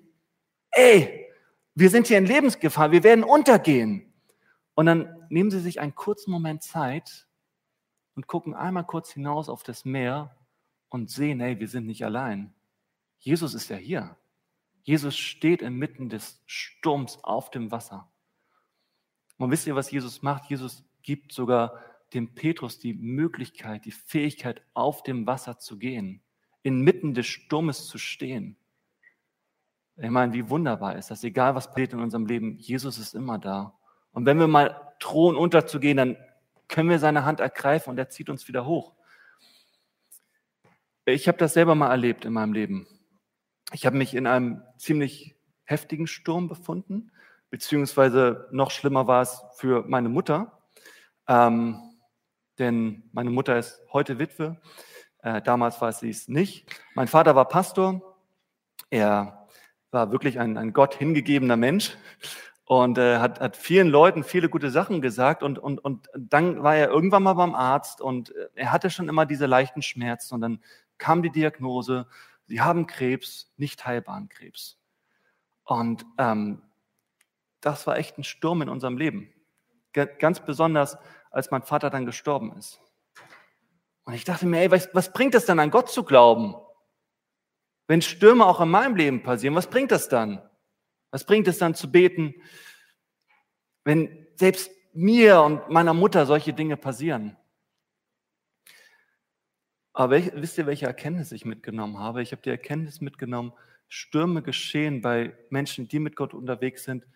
ey, 0.71 1.24
wir 1.75 1.89
sind 1.89 2.07
hier 2.07 2.17
in 2.17 2.25
Lebensgefahr, 2.25 2.91
wir 2.91 3.03
werden 3.03 3.23
untergehen. 3.23 4.13
Und 4.73 4.85
dann 4.85 5.27
nehmen 5.29 5.51
Sie 5.51 5.59
sich 5.59 5.79
einen 5.79 5.95
kurzen 5.95 6.31
Moment 6.31 6.63
Zeit 6.63 7.27
und 8.15 8.27
gucken 8.27 8.53
einmal 8.53 8.85
kurz 8.85 9.11
hinaus 9.11 9.49
auf 9.49 9.63
das 9.63 9.85
Meer 9.85 10.35
und 10.89 11.09
sehen, 11.09 11.39
hey, 11.41 11.59
wir 11.59 11.67
sind 11.67 11.85
nicht 11.85 12.05
allein. 12.05 12.53
Jesus 13.19 13.53
ist 13.53 13.69
ja 13.69 13.75
hier. 13.75 14.17
Jesus 14.83 15.17
steht 15.17 15.61
inmitten 15.61 16.09
des 16.09 16.41
Sturms 16.45 17.23
auf 17.23 17.51
dem 17.51 17.71
Wasser. 17.71 18.09
Und 19.37 19.51
wisst 19.51 19.67
ihr, 19.67 19.75
was 19.75 19.91
Jesus 19.91 20.21
macht? 20.21 20.49
Jesus 20.49 20.85
gibt 21.01 21.33
sogar 21.33 21.81
dem 22.13 22.33
Petrus 22.33 22.79
die 22.79 22.93
Möglichkeit, 22.93 23.85
die 23.85 23.91
Fähigkeit, 23.91 24.61
auf 24.73 25.03
dem 25.03 25.27
Wasser 25.27 25.57
zu 25.57 25.77
gehen, 25.77 26.21
inmitten 26.63 27.13
des 27.13 27.25
Sturmes 27.25 27.87
zu 27.87 27.97
stehen. 27.97 28.55
Ich 29.97 30.09
meine, 30.09 30.33
wie 30.33 30.49
wunderbar 30.49 30.97
ist 30.97 31.09
das, 31.09 31.23
egal 31.23 31.55
was 31.55 31.67
passiert 31.67 31.93
in 31.93 32.01
unserem 32.01 32.25
Leben, 32.25 32.57
Jesus 32.57 32.97
ist 32.97 33.15
immer 33.15 33.39
da. 33.39 33.73
Und 34.11 34.25
wenn 34.25 34.39
wir 34.39 34.47
mal 34.47 34.93
drohen 34.99 35.37
unterzugehen, 35.37 35.97
dann 35.97 36.17
können 36.67 36.89
wir 36.89 36.99
seine 36.99 37.25
Hand 37.25 37.39
ergreifen 37.39 37.91
und 37.91 37.97
er 37.97 38.09
zieht 38.09 38.29
uns 38.29 38.47
wieder 38.47 38.65
hoch. 38.65 38.93
Ich 41.05 41.27
habe 41.27 41.37
das 41.37 41.53
selber 41.53 41.75
mal 41.75 41.91
erlebt 41.91 42.25
in 42.25 42.33
meinem 42.33 42.53
Leben. 42.53 42.87
Ich 43.71 43.85
habe 43.85 43.97
mich 43.97 44.15
in 44.15 44.27
einem 44.27 44.63
ziemlich 44.77 45.35
heftigen 45.63 46.07
Sturm 46.07 46.49
befunden, 46.49 47.11
beziehungsweise 47.49 48.47
noch 48.51 48.71
schlimmer 48.71 49.07
war 49.07 49.21
es 49.21 49.41
für 49.55 49.83
meine 49.87 50.09
Mutter, 50.09 50.61
ähm, 51.27 51.79
denn 52.57 53.09
meine 53.13 53.29
Mutter 53.29 53.57
ist 53.57 53.81
heute 53.93 54.19
Witwe. 54.19 54.59
Äh, 55.19 55.41
damals 55.41 55.79
war 55.81 55.91
sie 55.91 56.09
es 56.09 56.27
nicht. 56.27 56.69
Mein 56.95 57.07
Vater 57.07 57.35
war 57.35 57.47
Pastor. 57.47 58.17
Er 58.89 59.44
war 59.91 60.11
wirklich 60.11 60.39
ein, 60.39 60.57
ein 60.57 60.73
Gott 60.73 60.95
hingegebener 60.95 61.57
Mensch 61.57 61.97
und 62.65 62.97
äh, 62.97 63.17
hat, 63.17 63.39
hat 63.39 63.57
vielen 63.57 63.89
Leuten 63.89 64.23
viele 64.23 64.49
gute 64.49 64.71
Sachen 64.71 65.01
gesagt 65.01 65.43
und, 65.43 65.59
und, 65.59 65.79
und 65.79 66.09
dann 66.17 66.63
war 66.63 66.75
er 66.75 66.89
irgendwann 66.89 67.23
mal 67.23 67.33
beim 67.33 67.55
Arzt 67.55 68.01
und 68.01 68.35
äh, 68.35 68.49
er 68.55 68.71
hatte 68.71 68.89
schon 68.89 69.09
immer 69.09 69.25
diese 69.25 69.45
leichten 69.45 69.81
Schmerzen 69.81 70.35
und 70.35 70.41
dann 70.41 70.59
kam 70.97 71.21
die 71.21 71.31
Diagnose, 71.31 72.07
Sie 72.47 72.61
haben 72.61 72.87
Krebs, 72.87 73.51
nicht 73.57 73.85
heilbaren 73.85 74.29
Krebs. 74.29 74.77
Und 75.63 76.05
ähm, 76.17 76.61
das 77.61 77.87
war 77.87 77.97
echt 77.97 78.17
ein 78.17 78.23
Sturm 78.23 78.61
in 78.61 78.69
unserem 78.69 78.97
Leben. 78.97 79.33
Ganz 79.93 80.41
besonders, 80.41 80.97
als 81.31 81.51
mein 81.51 81.63
Vater 81.63 81.89
dann 81.89 82.05
gestorben 82.05 82.55
ist. 82.57 82.79
Und 84.03 84.13
ich 84.13 84.25
dachte 84.25 84.45
mir, 84.45 84.59
ey, 84.59 84.71
was, 84.71 84.89
was 84.93 85.11
bringt 85.11 85.33
es 85.33 85.45
dann 85.45 85.59
an 85.59 85.71
Gott 85.71 85.89
zu 85.89 86.03
glauben? 86.03 86.55
Wenn 87.87 88.01
Stürme 88.01 88.45
auch 88.45 88.61
in 88.61 88.69
meinem 88.69 88.95
Leben 88.95 89.21
passieren, 89.23 89.55
was 89.55 89.69
bringt 89.69 89.91
das 89.91 90.09
dann? 90.09 90.41
Was 91.11 91.25
bringt 91.25 91.47
es 91.47 91.57
dann 91.57 91.75
zu 91.75 91.91
beten, 91.91 92.33
wenn 93.83 94.27
selbst 94.35 94.71
mir 94.93 95.41
und 95.41 95.69
meiner 95.69 95.93
Mutter 95.93 96.25
solche 96.25 96.53
Dinge 96.53 96.77
passieren? 96.77 97.37
Aber 99.93 100.11
wisst 100.11 100.57
ihr, 100.57 100.65
welche 100.65 100.87
Erkenntnis 100.87 101.31
ich 101.31 101.45
mitgenommen 101.45 101.99
habe? 101.99 102.21
Ich 102.21 102.33
habe 102.33 102.41
die 102.41 102.49
Erkenntnis 102.49 102.99
mitgenommen, 102.99 103.53
Stürme 103.87 104.41
geschehen 104.41 105.01
bei 105.01 105.37
Menschen, 105.49 105.87
die 105.87 105.99
mit 105.99 106.15
Gott 106.15 106.33
unterwegs 106.33 106.83
sind, 106.83 107.07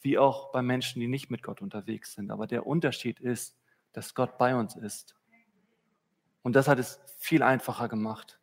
wie 0.00 0.18
auch 0.18 0.52
bei 0.52 0.60
Menschen, 0.60 1.00
die 1.00 1.08
nicht 1.08 1.30
mit 1.30 1.42
Gott 1.42 1.62
unterwegs 1.62 2.12
sind. 2.12 2.30
Aber 2.30 2.46
der 2.46 2.66
Unterschied 2.66 3.20
ist, 3.20 3.56
dass 3.92 4.14
Gott 4.14 4.36
bei 4.36 4.54
uns 4.54 4.76
ist. 4.76 5.16
Und 6.42 6.54
das 6.54 6.68
hat 6.68 6.78
es 6.78 7.00
viel 7.16 7.42
einfacher 7.42 7.88
gemacht. 7.88 8.38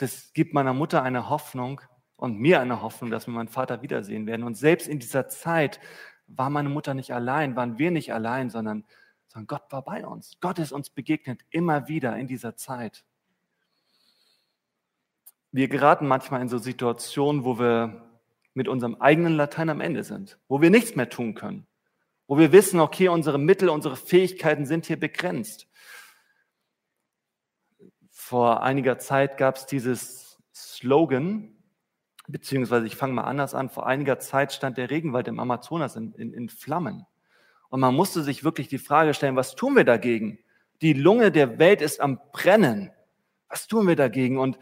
Das 0.00 0.32
gibt 0.32 0.54
meiner 0.54 0.72
Mutter 0.72 1.02
eine 1.02 1.28
Hoffnung 1.28 1.80
und 2.16 2.38
mir 2.38 2.60
eine 2.60 2.80
Hoffnung, 2.80 3.10
dass 3.10 3.26
wir 3.26 3.34
meinen 3.34 3.48
Vater 3.48 3.82
wiedersehen 3.82 4.26
werden. 4.26 4.44
Und 4.44 4.56
selbst 4.56 4.88
in 4.88 4.98
dieser 4.98 5.28
Zeit 5.28 5.78
war 6.26 6.48
meine 6.48 6.68
Mutter 6.68 6.94
nicht 6.94 7.12
allein, 7.12 7.56
waren 7.56 7.78
wir 7.78 7.90
nicht 7.90 8.12
allein, 8.12 8.50
sondern 8.50 8.84
sondern 9.32 9.46
Gott 9.46 9.70
war 9.70 9.82
bei 9.82 10.06
uns. 10.06 10.38
Gott 10.40 10.58
ist 10.58 10.72
uns 10.72 10.90
begegnet 10.90 11.42
immer 11.50 11.88
wieder 11.88 12.16
in 12.16 12.26
dieser 12.26 12.56
Zeit. 12.56 13.04
Wir 15.52 15.68
geraten 15.68 16.06
manchmal 16.06 16.42
in 16.42 16.48
so 16.48 16.58
Situationen, 16.58 17.44
wo 17.44 17.58
wir 17.58 18.08
mit 18.54 18.66
unserem 18.68 18.96
eigenen 18.96 19.34
Latein 19.34 19.70
am 19.70 19.80
Ende 19.80 20.02
sind, 20.02 20.38
wo 20.48 20.60
wir 20.60 20.70
nichts 20.70 20.96
mehr 20.96 21.08
tun 21.08 21.34
können, 21.34 21.66
wo 22.26 22.38
wir 22.38 22.52
wissen, 22.52 22.80
okay, 22.80 23.08
unsere 23.08 23.38
Mittel, 23.38 23.68
unsere 23.68 23.96
Fähigkeiten 23.96 24.66
sind 24.66 24.86
hier 24.86 24.98
begrenzt. 24.98 25.68
Vor 28.30 28.62
einiger 28.62 28.96
Zeit 29.00 29.38
gab 29.38 29.56
es 29.56 29.66
dieses 29.66 30.38
Slogan, 30.54 31.52
beziehungsweise 32.28 32.86
ich 32.86 32.94
fange 32.94 33.14
mal 33.14 33.24
anders 33.24 33.56
an, 33.56 33.70
vor 33.70 33.88
einiger 33.88 34.20
Zeit 34.20 34.52
stand 34.52 34.78
der 34.78 34.88
Regenwald 34.88 35.26
im 35.26 35.40
Amazonas 35.40 35.96
in, 35.96 36.12
in, 36.12 36.32
in 36.32 36.48
Flammen. 36.48 37.06
Und 37.70 37.80
man 37.80 37.92
musste 37.92 38.22
sich 38.22 38.44
wirklich 38.44 38.68
die 38.68 38.78
Frage 38.78 39.14
stellen, 39.14 39.34
was 39.34 39.56
tun 39.56 39.74
wir 39.74 39.82
dagegen? 39.82 40.38
Die 40.80 40.92
Lunge 40.92 41.32
der 41.32 41.58
Welt 41.58 41.82
ist 41.82 42.00
am 42.00 42.20
Brennen. 42.30 42.92
Was 43.48 43.66
tun 43.66 43.88
wir 43.88 43.96
dagegen? 43.96 44.38
Und 44.38 44.60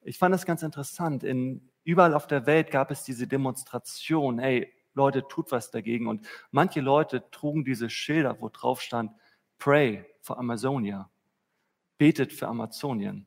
ich 0.00 0.16
fand 0.16 0.32
das 0.32 0.46
ganz 0.46 0.62
interessant. 0.62 1.22
In, 1.22 1.68
überall 1.84 2.14
auf 2.14 2.26
der 2.26 2.46
Welt 2.46 2.70
gab 2.70 2.90
es 2.90 3.02
diese 3.02 3.26
Demonstration. 3.26 4.38
Hey, 4.38 4.72
Leute, 4.94 5.28
tut 5.28 5.52
was 5.52 5.70
dagegen. 5.70 6.06
Und 6.06 6.26
manche 6.52 6.80
Leute 6.80 7.30
trugen 7.30 7.66
diese 7.66 7.90
Schilder, 7.90 8.40
wo 8.40 8.48
drauf 8.48 8.80
stand, 8.80 9.12
Pray 9.58 10.06
for 10.22 10.38
Amazonia. 10.38 11.10
Betet 12.00 12.32
für 12.32 12.48
Amazonien 12.48 13.26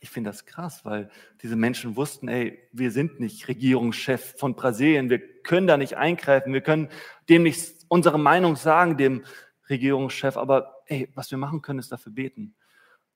ich 0.00 0.10
finde 0.10 0.30
das 0.30 0.46
krass, 0.46 0.84
weil 0.84 1.10
diese 1.42 1.56
Menschen 1.56 1.96
wussten, 1.96 2.28
ey, 2.28 2.58
wir 2.72 2.90
sind 2.90 3.20
nicht 3.20 3.48
Regierungschef 3.48 4.34
von 4.38 4.54
Brasilien, 4.54 5.10
wir 5.10 5.18
können 5.42 5.66
da 5.66 5.76
nicht 5.76 5.96
eingreifen, 5.96 6.52
wir 6.52 6.60
können 6.60 6.88
dem 7.28 7.42
nicht 7.42 7.84
unsere 7.88 8.18
Meinung 8.18 8.56
sagen, 8.56 8.96
dem 8.96 9.24
Regierungschef, 9.68 10.36
aber 10.36 10.82
ey, 10.86 11.10
was 11.14 11.30
wir 11.30 11.38
machen 11.38 11.62
können, 11.62 11.78
ist 11.78 11.92
dafür 11.92 12.12
beten. 12.12 12.54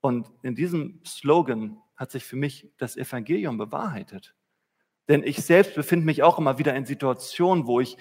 Und 0.01 0.29
in 0.43 0.55
diesem 0.55 1.01
Slogan 1.07 1.79
hat 1.97 2.11
sich 2.11 2.25
für 2.25 2.37
mich 2.37 2.71
das 2.79 2.97
Evangelium 2.97 3.59
bewahrheitet. 3.59 4.35
Denn 5.09 5.23
ich 5.23 5.37
selbst 5.39 5.75
befinde 5.75 6.07
mich 6.07 6.23
auch 6.23 6.39
immer 6.39 6.59
wieder 6.59 6.75
in 6.75 6.85
Situationen, 6.85 7.67
wo 7.67 7.81
ich, 7.81 7.97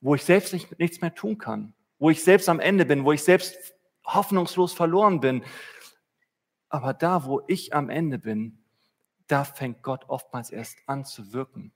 wo 0.00 0.14
ich 0.14 0.24
selbst 0.24 0.52
nicht, 0.52 0.78
nichts 0.78 1.00
mehr 1.00 1.14
tun 1.14 1.38
kann, 1.38 1.74
wo 1.98 2.10
ich 2.10 2.22
selbst 2.22 2.48
am 2.48 2.60
Ende 2.60 2.86
bin, 2.86 3.04
wo 3.04 3.12
ich 3.12 3.22
selbst 3.22 3.74
hoffnungslos 4.14 4.72
verloren 4.72 5.20
bin, 5.20 5.44
aber 6.68 6.94
da, 6.94 7.24
wo 7.24 7.42
ich 7.48 7.74
am 7.74 7.90
Ende 7.90 8.18
bin, 8.18 8.58
da 9.26 9.44
fängt 9.44 9.82
Gott 9.82 10.04
oftmals 10.08 10.50
erst 10.50 10.78
an 10.86 11.04
zu 11.04 11.32
wirken. 11.32 11.72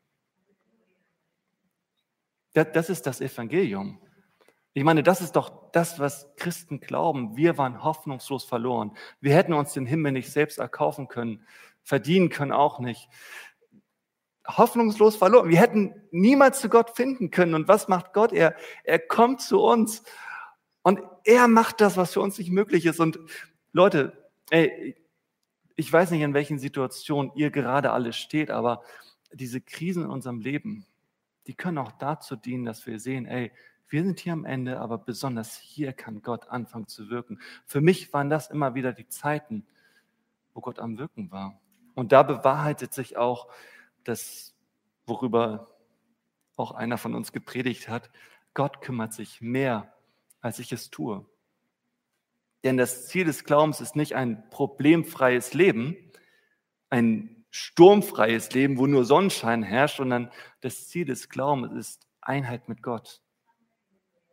Das, 2.52 2.88
ist 2.88 3.06
das 3.06 3.20
Evangelium. 3.20 4.00
Ich 4.72 4.84
meine, 4.84 5.02
das 5.02 5.20
ist 5.20 5.34
doch 5.34 5.70
das, 5.72 5.98
was 5.98 6.32
Christen 6.36 6.80
glauben. 6.80 7.36
Wir 7.36 7.58
waren 7.58 7.82
hoffnungslos 7.82 8.44
verloren. 8.44 8.96
Wir 9.20 9.34
hätten 9.34 9.52
uns 9.52 9.72
den 9.72 9.86
Himmel 9.86 10.12
nicht 10.12 10.30
selbst 10.30 10.58
erkaufen 10.58 11.08
können, 11.08 11.44
verdienen 11.82 12.28
können 12.28 12.52
auch 12.52 12.78
nicht. 12.78 13.08
Hoffnungslos 14.46 15.16
verloren. 15.16 15.48
Wir 15.48 15.58
hätten 15.58 15.94
niemals 16.12 16.60
zu 16.60 16.68
Gott 16.68 16.90
finden 16.90 17.30
können. 17.30 17.54
Und 17.54 17.66
was 17.66 17.88
macht 17.88 18.12
Gott? 18.12 18.32
Er, 18.32 18.54
er 18.84 19.00
kommt 19.00 19.40
zu 19.40 19.60
uns 19.60 20.02
und 20.84 21.00
er 21.24 21.48
macht 21.48 21.80
das, 21.80 21.96
was 21.96 22.12
für 22.12 22.20
uns 22.20 22.38
nicht 22.38 22.50
möglich 22.50 22.84
ist. 22.84 23.00
Und 23.00 23.18
Leute, 23.72 24.30
ey, 24.50 24.94
ich 25.76 25.90
weiß 25.90 26.10
nicht, 26.10 26.20
in 26.20 26.34
welchen 26.34 26.58
Situationen 26.58 27.32
ihr 27.34 27.50
gerade 27.50 27.90
alle 27.90 28.12
steht, 28.12 28.50
aber 28.50 28.82
diese 29.32 29.62
Krisen 29.62 30.04
in 30.04 30.10
unserem 30.10 30.40
Leben, 30.40 30.86
die 31.46 31.54
können 31.54 31.78
auch 31.78 31.90
dazu 31.92 32.36
dienen, 32.36 32.66
dass 32.66 32.86
wir 32.86 33.00
sehen, 33.00 33.24
ey, 33.24 33.50
wir 33.88 34.04
sind 34.04 34.20
hier 34.20 34.34
am 34.34 34.44
Ende, 34.44 34.78
aber 34.78 34.98
besonders 34.98 35.56
hier 35.56 35.94
kann 35.94 36.20
Gott 36.20 36.48
anfangen 36.48 36.86
zu 36.86 37.08
wirken. 37.08 37.40
Für 37.64 37.80
mich 37.80 38.12
waren 38.12 38.28
das 38.28 38.50
immer 38.50 38.74
wieder 38.74 38.92
die 38.92 39.08
Zeiten, 39.08 39.66
wo 40.52 40.60
Gott 40.60 40.78
am 40.78 40.98
Wirken 40.98 41.30
war. 41.30 41.58
Und 41.94 42.12
da 42.12 42.22
bewahrheitet 42.22 42.92
sich 42.92 43.16
auch 43.16 43.48
das, 44.04 44.54
worüber 45.06 45.74
auch 46.56 46.72
einer 46.72 46.98
von 46.98 47.14
uns 47.14 47.32
gepredigt 47.32 47.88
hat. 47.88 48.10
Gott 48.52 48.82
kümmert 48.82 49.14
sich 49.14 49.40
mehr, 49.40 49.93
als 50.44 50.58
ich 50.58 50.72
es 50.72 50.90
tue. 50.90 51.24
Denn 52.64 52.76
das 52.76 53.08
Ziel 53.08 53.24
des 53.24 53.44
Glaubens 53.44 53.80
ist 53.80 53.96
nicht 53.96 54.14
ein 54.14 54.48
problemfreies 54.50 55.54
Leben, 55.54 55.96
ein 56.90 57.46
sturmfreies 57.50 58.52
Leben, 58.52 58.76
wo 58.76 58.86
nur 58.86 59.06
Sonnenschein 59.06 59.62
herrscht, 59.62 59.96
sondern 59.96 60.30
das 60.60 60.88
Ziel 60.88 61.06
des 61.06 61.30
Glaubens 61.30 61.72
ist 61.72 62.06
Einheit 62.20 62.68
mit 62.68 62.82
Gott. 62.82 63.22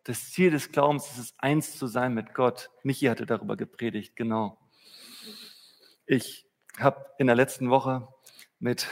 Das 0.03 0.31
Ziel 0.31 0.51
des 0.51 0.71
Glaubens 0.73 1.09
ist 1.11 1.17
es, 1.17 1.33
eins 1.37 1.77
zu 1.77 1.87
sein 1.87 2.13
mit 2.13 2.33
Gott. 2.33 2.71
Michi 2.83 3.05
hatte 3.05 3.25
darüber 3.25 3.55
gepredigt, 3.55 4.17
genau. 4.17 4.59
Ich 6.05 6.45
habe 6.77 7.05
in 7.19 7.27
der 7.27 7.37
letzten 7.37 7.69
Woche 7.69 8.09
mit 8.59 8.85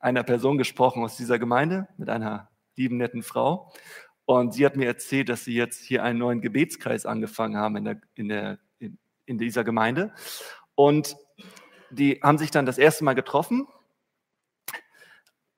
einer 0.00 0.24
Person 0.24 0.58
gesprochen 0.58 1.04
aus 1.04 1.16
dieser 1.16 1.38
Gemeinde, 1.38 1.86
mit 1.98 2.08
einer 2.08 2.50
lieben, 2.74 2.96
netten 2.96 3.22
Frau. 3.22 3.72
Und 4.24 4.54
sie 4.54 4.64
hat 4.64 4.76
mir 4.76 4.86
erzählt, 4.86 5.28
dass 5.28 5.44
sie 5.44 5.54
jetzt 5.54 5.82
hier 5.84 6.02
einen 6.02 6.18
neuen 6.18 6.40
Gebetskreis 6.40 7.06
angefangen 7.06 7.56
haben 7.56 7.76
in, 7.76 7.84
der, 7.84 8.00
in, 8.14 8.28
der, 8.28 8.58
in, 8.78 8.98
in 9.26 9.38
dieser 9.38 9.64
Gemeinde. 9.64 10.12
Und 10.74 11.16
die 11.90 12.20
haben 12.22 12.38
sich 12.38 12.50
dann 12.50 12.66
das 12.66 12.78
erste 12.78 13.04
Mal 13.04 13.14
getroffen 13.14 13.66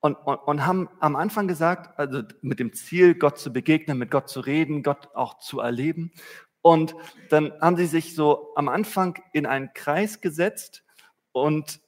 und, 0.00 0.14
und, 0.14 0.36
und, 0.36 0.66
haben 0.66 0.88
am 1.00 1.16
Anfang 1.16 1.48
gesagt, 1.48 1.98
also 1.98 2.22
mit 2.42 2.58
dem 2.58 2.72
Ziel, 2.72 3.14
Gott 3.14 3.38
zu 3.38 3.52
begegnen, 3.52 3.98
mit 3.98 4.10
Gott 4.10 4.28
zu 4.28 4.40
reden, 4.40 4.82
Gott 4.82 5.08
auch 5.14 5.38
zu 5.38 5.60
erleben. 5.60 6.12
Und 6.60 6.94
dann 7.30 7.52
haben 7.60 7.76
sie 7.76 7.86
sich 7.86 8.14
so 8.14 8.52
am 8.56 8.68
Anfang 8.68 9.18
in 9.32 9.46
einen 9.46 9.72
Kreis 9.74 10.20
gesetzt 10.20 10.84
und 11.32 11.80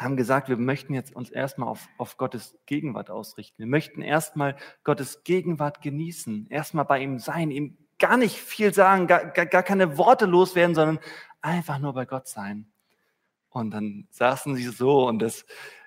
haben 0.00 0.16
gesagt, 0.16 0.48
wir 0.48 0.56
möchten 0.56 0.92
jetzt 0.94 1.14
uns 1.14 1.30
erstmal 1.30 1.68
auf, 1.68 1.88
auf 1.98 2.16
Gottes 2.16 2.58
Gegenwart 2.66 3.10
ausrichten. 3.10 3.58
Wir 3.58 3.66
möchten 3.66 4.02
erstmal 4.02 4.56
Gottes 4.82 5.22
Gegenwart 5.24 5.82
genießen, 5.82 6.48
erstmal 6.50 6.84
bei 6.84 7.00
ihm 7.00 7.18
sein, 7.18 7.50
ihm 7.50 7.78
gar 7.98 8.16
nicht 8.16 8.36
viel 8.36 8.74
sagen, 8.74 9.06
gar, 9.06 9.24
gar, 9.26 9.62
keine 9.62 9.96
Worte 9.96 10.26
loswerden, 10.26 10.74
sondern 10.74 10.98
einfach 11.40 11.78
nur 11.78 11.92
bei 11.92 12.06
Gott 12.06 12.26
sein. 12.26 12.66
Und 13.50 13.70
dann 13.70 14.08
saßen 14.10 14.56
sie 14.56 14.64
so 14.64 15.06
und 15.06 15.20
das 15.20 15.46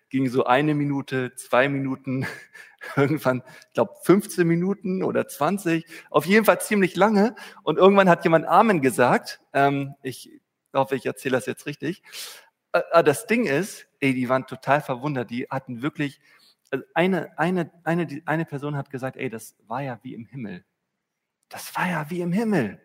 ging 0.10 0.30
so 0.30 0.46
eine 0.46 0.74
Minute, 0.74 1.36
zwei 1.36 1.68
Minuten, 1.68 2.26
irgendwann, 2.96 3.44
ich 3.68 3.74
glaube, 3.74 3.94
15 4.04 4.48
Minuten 4.48 5.04
oder 5.04 5.28
20, 5.28 5.86
auf 6.10 6.26
jeden 6.26 6.46
Fall 6.46 6.62
ziemlich 6.62 6.96
lange. 6.96 7.36
Und 7.64 7.78
irgendwann 7.78 8.10
hat 8.10 8.24
jemand 8.24 8.46
Amen 8.46 8.82
gesagt. 8.82 9.42
Ähm, 9.52 9.96
ich 10.02 10.32
hoffe, 10.74 10.96
ich 10.96 11.06
erzähle 11.06 11.36
das 11.36 11.46
jetzt 11.46 11.66
richtig. 11.66 12.04
Äh, 12.72 13.04
das 13.04 13.28
Ding 13.28 13.46
ist, 13.46 13.88
ey, 14.00 14.14
die 14.14 14.30
waren 14.30 14.48
total 14.48 14.82
verwundert. 14.82 15.30
Die 15.30 15.48
hatten 15.50 15.82
wirklich, 15.82 16.20
also 16.72 16.84
eine, 16.94 17.38
eine, 17.38 17.72
eine, 17.84 18.22
eine 18.26 18.46
Person 18.46 18.76
hat 18.76 18.90
gesagt, 18.90 19.18
ey, 19.18 19.30
das 19.30 19.56
war 19.68 19.82
ja 19.82 20.00
wie 20.04 20.14
im 20.14 20.26
Himmel. 20.26 20.66
Das 21.50 21.76
war 21.76 21.90
ja 21.90 22.10
wie 22.10 22.22
im 22.22 22.32
Himmel. 22.32 22.82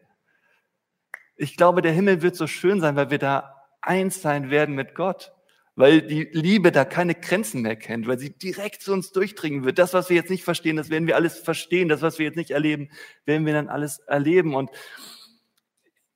Ich 1.37 1.57
glaube, 1.57 1.83
der 1.83 1.93
Himmel 1.93 2.23
wird 2.23 2.37
so 2.37 2.47
schön 2.47 2.81
sein, 2.81 2.95
weil 2.95 3.11
wir 3.11 3.19
da 3.19 3.63
eins 3.81 4.23
sein 4.23 4.51
werden 4.51 4.75
mit 4.75 4.95
Gott. 4.95 5.33
Weil 5.75 6.03
die 6.03 6.25
Liebe 6.25 6.71
da 6.71 6.85
keine 6.85 7.15
Grenzen 7.15 7.63
mehr 7.63 7.77
kennt, 7.77 8.07
weil 8.07 8.19
sie 8.19 8.37
direkt 8.37 8.83
zu 8.83 8.93
uns 8.93 9.11
durchdringen 9.11 9.65
wird. 9.65 9.79
Das, 9.79 9.95
was 9.95 10.11
wir 10.11 10.17
jetzt 10.17 10.29
nicht 10.29 10.45
verstehen, 10.45 10.77
das 10.77 10.91
werden 10.91 11.07
wir 11.07 11.17
alles 11.17 11.39
verstehen. 11.39 11.89
Das, 11.89 12.03
was 12.03 12.19
wir 12.19 12.27
jetzt 12.27 12.37
nicht 12.37 12.51
erleben, 12.51 12.91
werden 13.25 13.47
wir 13.47 13.55
dann 13.55 13.71
alles 13.71 14.01
erleben. 14.01 14.55
Und 14.55 14.71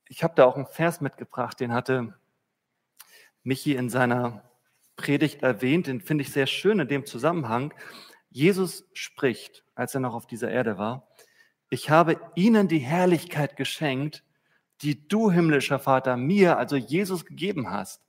ich 0.07 0.23
habe 0.23 0.35
da 0.35 0.45
auch 0.45 0.55
einen 0.55 0.67
Vers 0.67 1.01
mitgebracht, 1.01 1.59
den 1.59 1.73
hatte 1.73 2.13
Michi 3.47 3.75
in 3.75 3.89
seiner 3.89 4.43
Predigt 4.97 5.41
erwähnt, 5.41 5.87
den 5.87 6.01
finde 6.01 6.23
ich 6.23 6.31
sehr 6.31 6.47
schön 6.47 6.81
in 6.81 6.87
dem 6.89 7.05
Zusammenhang. 7.05 7.73
Jesus 8.29 8.85
spricht, 8.91 9.63
als 9.73 9.95
er 9.95 10.01
noch 10.01 10.13
auf 10.13 10.27
dieser 10.27 10.51
Erde 10.51 10.77
war, 10.77 11.07
ich 11.69 11.89
habe 11.89 12.19
ihnen 12.35 12.67
die 12.67 12.79
Herrlichkeit 12.79 13.55
geschenkt, 13.55 14.25
die 14.81 15.07
du, 15.07 15.31
himmlischer 15.31 15.79
Vater, 15.79 16.17
mir, 16.17 16.57
also 16.57 16.75
Jesus, 16.75 17.25
gegeben 17.25 17.71
hast, 17.71 18.01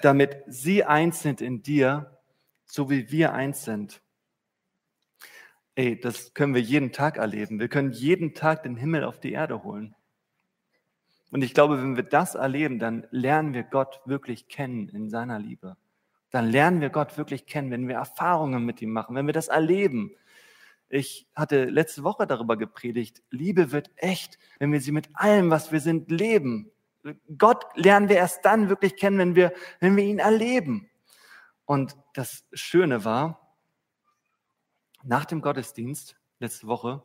damit 0.00 0.36
sie 0.46 0.84
eins 0.84 1.20
sind 1.20 1.40
in 1.40 1.62
dir, 1.62 2.20
so 2.66 2.90
wie 2.90 3.10
wir 3.10 3.32
eins 3.32 3.64
sind. 3.64 4.00
Ey, 5.74 5.98
das 5.98 6.34
können 6.34 6.54
wir 6.54 6.62
jeden 6.62 6.92
Tag 6.92 7.16
erleben. 7.16 7.58
Wir 7.58 7.68
können 7.68 7.90
jeden 7.90 8.32
Tag 8.34 8.62
den 8.62 8.76
Himmel 8.76 9.02
auf 9.02 9.18
die 9.18 9.32
Erde 9.32 9.64
holen. 9.64 9.96
Und 11.34 11.42
ich 11.42 11.52
glaube, 11.52 11.82
wenn 11.82 11.96
wir 11.96 12.04
das 12.04 12.36
erleben, 12.36 12.78
dann 12.78 13.08
lernen 13.10 13.54
wir 13.54 13.64
Gott 13.64 14.00
wirklich 14.04 14.46
kennen 14.46 14.88
in 14.90 15.10
seiner 15.10 15.40
Liebe. 15.40 15.76
Dann 16.30 16.48
lernen 16.48 16.80
wir 16.80 16.90
Gott 16.90 17.18
wirklich 17.18 17.44
kennen, 17.44 17.72
wenn 17.72 17.88
wir 17.88 17.96
Erfahrungen 17.96 18.64
mit 18.64 18.80
ihm 18.80 18.92
machen, 18.92 19.16
wenn 19.16 19.26
wir 19.26 19.32
das 19.32 19.48
erleben. 19.48 20.14
Ich 20.88 21.26
hatte 21.34 21.64
letzte 21.64 22.04
Woche 22.04 22.28
darüber 22.28 22.56
gepredigt, 22.56 23.20
Liebe 23.30 23.72
wird 23.72 23.90
echt, 23.96 24.38
wenn 24.60 24.70
wir 24.70 24.80
sie 24.80 24.92
mit 24.92 25.08
allem, 25.14 25.50
was 25.50 25.72
wir 25.72 25.80
sind, 25.80 26.08
leben. 26.08 26.70
Gott 27.36 27.66
lernen 27.74 28.08
wir 28.08 28.14
erst 28.14 28.44
dann 28.44 28.68
wirklich 28.68 28.94
kennen, 28.94 29.18
wenn 29.18 29.34
wir, 29.34 29.52
wenn 29.80 29.96
wir 29.96 30.04
ihn 30.04 30.20
erleben. 30.20 30.88
Und 31.64 31.96
das 32.12 32.44
Schöne 32.52 33.04
war, 33.04 33.56
nach 35.02 35.24
dem 35.24 35.42
Gottesdienst 35.42 36.14
letzte 36.38 36.68
Woche 36.68 37.02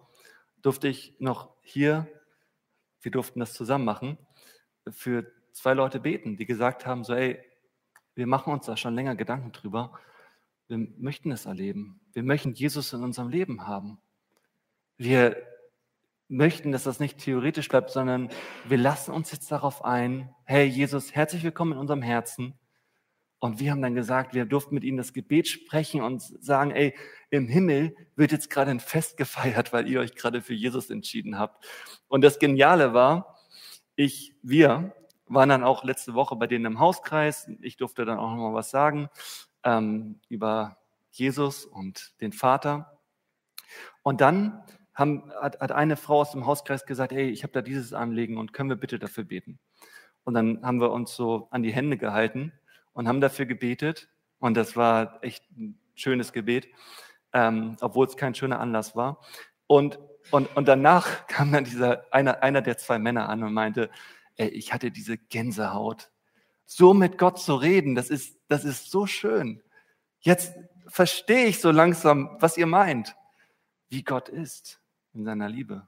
durfte 0.61 0.87
ich 0.87 1.15
noch 1.17 1.55
hier 1.63 2.07
wir 3.01 3.11
durften 3.11 3.39
das 3.39 3.53
zusammen 3.53 3.85
machen, 3.85 4.17
für 4.89 5.31
zwei 5.53 5.73
Leute 5.73 5.99
beten, 5.99 6.37
die 6.37 6.45
gesagt 6.45 6.85
haben, 6.85 7.03
so, 7.03 7.13
ey, 7.13 7.39
wir 8.15 8.27
machen 8.27 8.53
uns 8.53 8.65
da 8.65 8.75
schon 8.75 8.95
länger 8.95 9.15
Gedanken 9.15 9.51
drüber. 9.51 9.97
Wir 10.67 10.77
möchten 10.77 11.31
es 11.31 11.45
erleben. 11.45 12.01
Wir 12.13 12.23
möchten 12.23 12.53
Jesus 12.53 12.93
in 12.93 13.03
unserem 13.03 13.29
Leben 13.29 13.67
haben. 13.67 13.99
Wir 14.97 15.37
möchten, 16.27 16.71
dass 16.71 16.83
das 16.83 16.99
nicht 16.99 17.17
theoretisch 17.17 17.69
bleibt, 17.69 17.89
sondern 17.89 18.29
wir 18.67 18.77
lassen 18.77 19.11
uns 19.11 19.31
jetzt 19.31 19.51
darauf 19.51 19.83
ein, 19.83 20.33
hey 20.43 20.65
Jesus, 20.65 21.15
herzlich 21.15 21.43
willkommen 21.43 21.73
in 21.73 21.77
unserem 21.79 22.01
Herzen. 22.01 22.59
Und 23.39 23.59
wir 23.59 23.71
haben 23.71 23.81
dann 23.81 23.95
gesagt, 23.95 24.33
wir 24.33 24.45
durften 24.45 24.75
mit 24.75 24.83
ihnen 24.83 24.97
das 24.97 25.13
Gebet 25.13 25.47
sprechen 25.47 26.01
und 26.01 26.21
sagen, 26.21 26.71
ey, 26.71 26.93
im 27.29 27.47
Himmel 27.47 27.95
wird 28.15 28.33
jetzt 28.33 28.49
gerade 28.49 28.71
ein 28.71 28.81
Fest 28.81 29.15
gefeiert, 29.17 29.71
weil 29.71 29.87
ihr 29.87 30.01
euch 30.01 30.15
gerade 30.15 30.41
für 30.41 30.53
Jesus 30.53 30.89
entschieden 30.89 31.39
habt. 31.39 31.65
Und 32.09 32.21
das 32.21 32.39
Geniale 32.39 32.93
war, 32.93 33.37
ich, 33.95 34.35
wir 34.41 34.93
waren 35.27 35.49
dann 35.49 35.63
auch 35.63 35.83
letzte 35.83 36.15
Woche 36.15 36.35
bei 36.35 36.47
denen 36.47 36.65
im 36.65 36.79
Hauskreis. 36.79 37.49
Ich 37.61 37.77
durfte 37.77 38.03
dann 38.03 38.17
auch 38.17 38.31
noch 38.31 38.49
mal 38.49 38.53
was 38.53 38.71
sagen 38.71 39.09
ähm, 39.63 40.19
über 40.27 40.77
Jesus 41.11 41.65
und 41.65 42.19
den 42.19 42.33
Vater. 42.33 42.99
Und 44.03 44.21
dann 44.21 44.63
haben, 44.93 45.31
hat, 45.39 45.61
hat 45.61 45.71
eine 45.71 45.95
Frau 45.95 46.21
aus 46.21 46.31
dem 46.31 46.45
Hauskreis 46.45 46.85
gesagt, 46.85 47.13
hey, 47.13 47.29
ich 47.29 47.43
habe 47.43 47.53
da 47.53 47.61
dieses 47.61 47.93
Anliegen 47.93 48.37
und 48.37 48.51
können 48.51 48.69
wir 48.69 48.75
bitte 48.75 48.99
dafür 48.99 49.23
beten? 49.23 49.59
Und 50.25 50.33
dann 50.33 50.61
haben 50.63 50.81
wir 50.81 50.91
uns 50.91 51.15
so 51.15 51.47
an 51.51 51.63
die 51.63 51.71
Hände 51.71 51.97
gehalten 51.97 52.51
und 52.99 53.07
haben 53.07 53.21
dafür 53.21 53.45
gebetet. 53.45 54.09
Und 54.39 54.55
das 54.55 54.75
war 54.75 55.23
echt 55.23 55.49
ein 55.51 55.79
schönes 55.95 56.33
Gebet, 56.33 56.67
ähm, 57.31 57.77
obwohl 57.79 58.05
es 58.05 58.17
kein 58.17 58.35
schöner 58.35 58.59
Anlass 58.59 58.93
war. 58.93 59.21
Und, 59.67 59.97
und, 60.31 60.53
und 60.57 60.67
danach 60.67 61.25
kam 61.27 61.53
dann 61.53 61.63
dieser, 61.63 62.13
einer, 62.13 62.43
einer 62.43 62.61
der 62.61 62.77
zwei 62.77 62.99
Männer 62.99 63.29
an 63.29 63.41
und 63.41 63.53
meinte, 63.53 63.89
ey, 64.35 64.49
ich 64.49 64.73
hatte 64.73 64.91
diese 64.91 65.17
Gänsehaut. 65.17 66.11
So 66.65 66.93
mit 66.93 67.17
Gott 67.17 67.39
zu 67.39 67.55
reden, 67.55 67.95
das 67.95 68.09
ist, 68.09 68.37
das 68.49 68.65
ist 68.65 68.91
so 68.91 69.07
schön. 69.07 69.63
Jetzt 70.19 70.53
verstehe 70.87 71.45
ich 71.45 71.61
so 71.61 71.71
langsam, 71.71 72.35
was 72.41 72.57
ihr 72.57 72.67
meint, 72.67 73.15
wie 73.87 74.03
Gott 74.03 74.27
ist 74.27 74.81
in 75.13 75.23
seiner 75.23 75.47
Liebe. 75.47 75.87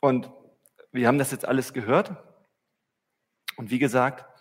Und 0.00 0.28
wir 0.90 1.06
haben 1.06 1.18
das 1.18 1.30
jetzt 1.30 1.44
alles 1.44 1.72
gehört. 1.72 2.16
Und 3.56 3.70
wie 3.70 3.78
gesagt, 3.78 4.33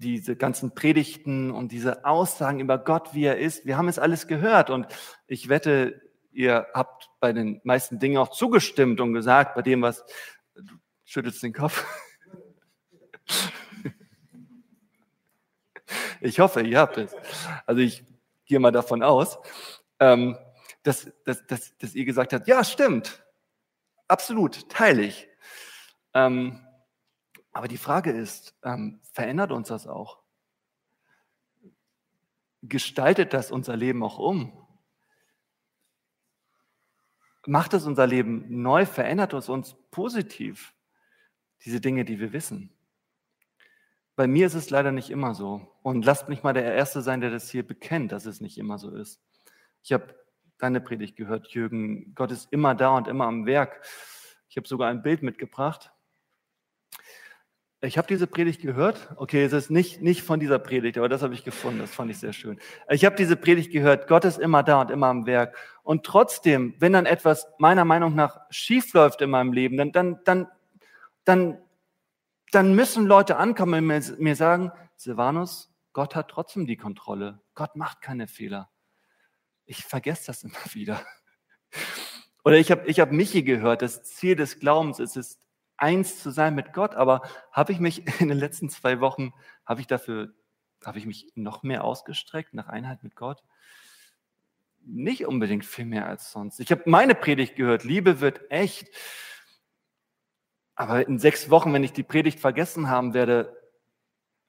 diese 0.00 0.34
ganzen 0.34 0.74
Predigten 0.74 1.50
und 1.50 1.72
diese 1.72 2.04
Aussagen 2.04 2.58
über 2.60 2.78
Gott, 2.78 3.14
wie 3.14 3.24
er 3.24 3.38
ist. 3.38 3.66
Wir 3.66 3.76
haben 3.76 3.88
es 3.88 3.98
alles 3.98 4.26
gehört 4.26 4.70
und 4.70 4.86
ich 5.26 5.48
wette, 5.48 6.00
ihr 6.32 6.66
habt 6.72 7.10
bei 7.20 7.32
den 7.32 7.60
meisten 7.64 7.98
Dingen 7.98 8.16
auch 8.16 8.30
zugestimmt 8.30 9.00
und 9.00 9.12
gesagt, 9.12 9.54
bei 9.54 9.62
dem, 9.62 9.82
was 9.82 10.04
du 10.54 10.74
schüttelst 11.04 11.42
den 11.42 11.52
Kopf. 11.52 11.84
Ich 16.22 16.38
hoffe, 16.38 16.60
ihr 16.60 16.78
habt 16.78 16.98
es. 16.98 17.16
Also 17.64 17.80
ich 17.80 18.04
gehe 18.44 18.60
mal 18.60 18.72
davon 18.72 19.02
aus, 19.02 19.38
ähm, 19.98 20.36
dass, 20.82 21.10
dass, 21.24 21.46
dass, 21.46 21.76
dass 21.78 21.94
ihr 21.94 22.04
gesagt 22.04 22.34
habt, 22.34 22.46
ja, 22.46 22.62
stimmt, 22.62 23.24
absolut, 24.06 24.68
teile 24.68 25.02
ich. 25.02 25.28
Ähm, 26.12 26.60
aber 27.52 27.68
die 27.68 27.78
Frage 27.78 28.10
ist, 28.12 28.54
ähm, 28.62 29.00
verändert 29.12 29.52
uns 29.52 29.68
das 29.68 29.86
auch? 29.86 30.22
Gestaltet 32.62 33.32
das 33.32 33.50
unser 33.50 33.76
Leben 33.76 34.02
auch 34.02 34.18
um? 34.18 34.52
Macht 37.46 37.74
es 37.74 37.86
unser 37.86 38.06
Leben 38.06 38.62
neu? 38.62 38.84
Verändert 38.86 39.32
es 39.32 39.48
uns 39.48 39.74
positiv? 39.90 40.74
Diese 41.64 41.80
Dinge, 41.80 42.04
die 42.04 42.20
wir 42.20 42.32
wissen. 42.32 42.72
Bei 44.14 44.26
mir 44.26 44.46
ist 44.46 44.54
es 44.54 44.70
leider 44.70 44.92
nicht 44.92 45.10
immer 45.10 45.34
so. 45.34 45.74
Und 45.82 46.04
lasst 46.04 46.28
mich 46.28 46.42
mal 46.42 46.52
der 46.52 46.74
Erste 46.74 47.00
sein, 47.00 47.20
der 47.20 47.30
das 47.30 47.50
hier 47.50 47.66
bekennt, 47.66 48.12
dass 48.12 48.26
es 48.26 48.40
nicht 48.40 48.58
immer 48.58 48.78
so 48.78 48.94
ist. 48.94 49.22
Ich 49.82 49.92
habe 49.92 50.14
deine 50.58 50.80
Predigt 50.80 51.16
gehört, 51.16 51.48
Jürgen. 51.48 52.14
Gott 52.14 52.30
ist 52.30 52.52
immer 52.52 52.74
da 52.74 52.96
und 52.96 53.08
immer 53.08 53.24
am 53.24 53.46
Werk. 53.46 53.82
Ich 54.48 54.56
habe 54.56 54.68
sogar 54.68 54.90
ein 54.90 55.02
Bild 55.02 55.22
mitgebracht. 55.22 55.90
Ich 57.82 57.96
habe 57.96 58.06
diese 58.06 58.26
Predigt 58.26 58.60
gehört. 58.60 59.08
Okay, 59.16 59.42
es 59.42 59.54
ist 59.54 59.70
nicht, 59.70 60.02
nicht 60.02 60.22
von 60.22 60.38
dieser 60.38 60.58
Predigt, 60.58 60.98
aber 60.98 61.08
das 61.08 61.22
habe 61.22 61.32
ich 61.32 61.44
gefunden. 61.44 61.78
Das 61.78 61.94
fand 61.94 62.10
ich 62.10 62.18
sehr 62.18 62.34
schön. 62.34 62.60
Ich 62.90 63.06
habe 63.06 63.16
diese 63.16 63.36
Predigt 63.36 63.72
gehört. 63.72 64.06
Gott 64.06 64.26
ist 64.26 64.38
immer 64.38 64.62
da 64.62 64.82
und 64.82 64.90
immer 64.90 65.06
am 65.06 65.24
Werk. 65.24 65.56
Und 65.82 66.04
trotzdem, 66.04 66.74
wenn 66.78 66.92
dann 66.92 67.06
etwas 67.06 67.48
meiner 67.58 67.86
Meinung 67.86 68.14
nach 68.14 68.40
schief 68.50 68.92
läuft 68.92 69.22
in 69.22 69.30
meinem 69.30 69.54
Leben, 69.54 69.78
dann, 69.78 69.92
dann, 69.92 70.20
dann, 70.24 70.48
dann, 71.24 71.58
dann 72.52 72.74
müssen 72.74 73.06
Leute 73.06 73.38
ankommen 73.38 73.90
und 73.90 74.18
mir, 74.18 74.36
sagen, 74.36 74.72
Silvanus, 74.96 75.72
Gott 75.94 76.14
hat 76.14 76.28
trotzdem 76.28 76.66
die 76.66 76.76
Kontrolle. 76.76 77.40
Gott 77.54 77.76
macht 77.76 78.02
keine 78.02 78.28
Fehler. 78.28 78.68
Ich 79.64 79.84
vergesse 79.86 80.26
das 80.26 80.42
immer 80.42 80.58
wieder. 80.74 81.00
Oder 82.44 82.56
ich 82.58 82.70
habe 82.70 82.86
ich 82.86 83.00
hab 83.00 83.10
Michi 83.10 83.42
gehört, 83.42 83.80
das 83.80 84.02
Ziel 84.02 84.36
des 84.36 84.58
Glaubens 84.58 84.98
ist 84.98 85.16
es, 85.16 85.40
eins 85.80 86.22
zu 86.22 86.30
sein 86.30 86.54
mit 86.54 86.72
Gott. 86.72 86.94
Aber 86.94 87.22
habe 87.52 87.72
ich 87.72 87.80
mich 87.80 88.06
in 88.20 88.28
den 88.28 88.38
letzten 88.38 88.70
zwei 88.70 89.00
Wochen, 89.00 89.32
habe 89.64 89.80
ich 89.80 89.86
dafür, 89.86 90.34
habe 90.84 90.98
ich 90.98 91.06
mich 91.06 91.32
noch 91.34 91.62
mehr 91.62 91.84
ausgestreckt 91.84 92.54
nach 92.54 92.68
Einheit 92.68 93.02
mit 93.02 93.16
Gott? 93.16 93.42
Nicht 94.82 95.26
unbedingt 95.26 95.64
viel 95.64 95.84
mehr 95.84 96.06
als 96.06 96.32
sonst. 96.32 96.58
Ich 96.60 96.70
habe 96.70 96.82
meine 96.86 97.14
Predigt 97.14 97.56
gehört, 97.56 97.84
Liebe 97.84 98.20
wird 98.20 98.50
echt. 98.50 98.88
Aber 100.74 101.06
in 101.06 101.18
sechs 101.18 101.50
Wochen, 101.50 101.72
wenn 101.74 101.84
ich 101.84 101.92
die 101.92 102.02
Predigt 102.02 102.40
vergessen 102.40 102.88
haben 102.88 103.12
werde, 103.12 103.54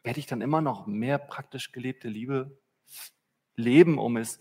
werde 0.04 0.20
ich 0.20 0.28
dann 0.28 0.42
immer 0.42 0.62
noch 0.62 0.88
mehr 0.88 1.18
praktisch 1.18 1.72
gelebte 1.74 2.08
Liebe 2.08 2.58
leben, 3.56 4.00
um 4.00 4.18
es, 4.18 4.40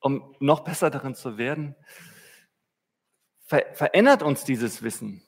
um 0.00 0.34
noch 0.40 0.60
besser 0.60 0.90
darin 0.90 1.14
zu 1.14 1.38
werden? 1.38 1.76
Ver 3.44 3.64
verändert 3.74 4.22
uns 4.22 4.44
dieses 4.44 4.82
Wissen? 4.82 5.22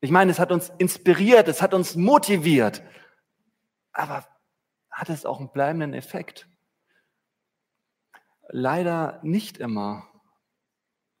Ich 0.00 0.10
meine, 0.10 0.30
es 0.30 0.38
hat 0.38 0.52
uns 0.52 0.70
inspiriert, 0.78 1.48
es 1.48 1.62
hat 1.62 1.74
uns 1.74 1.96
motiviert. 1.96 2.82
Aber 3.92 4.26
hat 4.90 5.08
es 5.10 5.26
auch 5.26 5.40
einen 5.40 5.50
bleibenden 5.50 5.94
Effekt. 5.94 6.48
Leider 8.48 9.20
nicht 9.22 9.58
immer. 9.58 10.08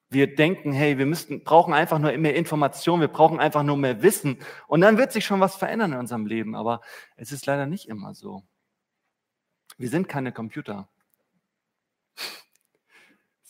Wir 0.08 0.34
denken, 0.34 0.72
hey, 0.72 0.98
wir 0.98 1.06
müssten, 1.06 1.42
brauchen 1.42 1.74
einfach 1.74 1.98
nur 1.98 2.16
mehr 2.16 2.36
Information, 2.36 3.00
wir 3.00 3.08
brauchen 3.08 3.40
einfach 3.40 3.64
nur 3.64 3.76
mehr 3.76 4.02
Wissen 4.02 4.38
und 4.68 4.80
dann 4.80 4.98
wird 4.98 5.12
sich 5.12 5.24
schon 5.24 5.40
was 5.40 5.56
verändern 5.56 5.92
in 5.92 5.98
unserem 5.98 6.26
Leben. 6.26 6.54
Aber 6.54 6.80
es 7.16 7.32
ist 7.32 7.44
leider 7.46 7.66
nicht 7.66 7.88
immer 7.88 8.14
so. 8.14 8.42
Wir 9.78 9.88
sind 9.88 10.08
keine 10.08 10.32
Computer. 10.32 10.88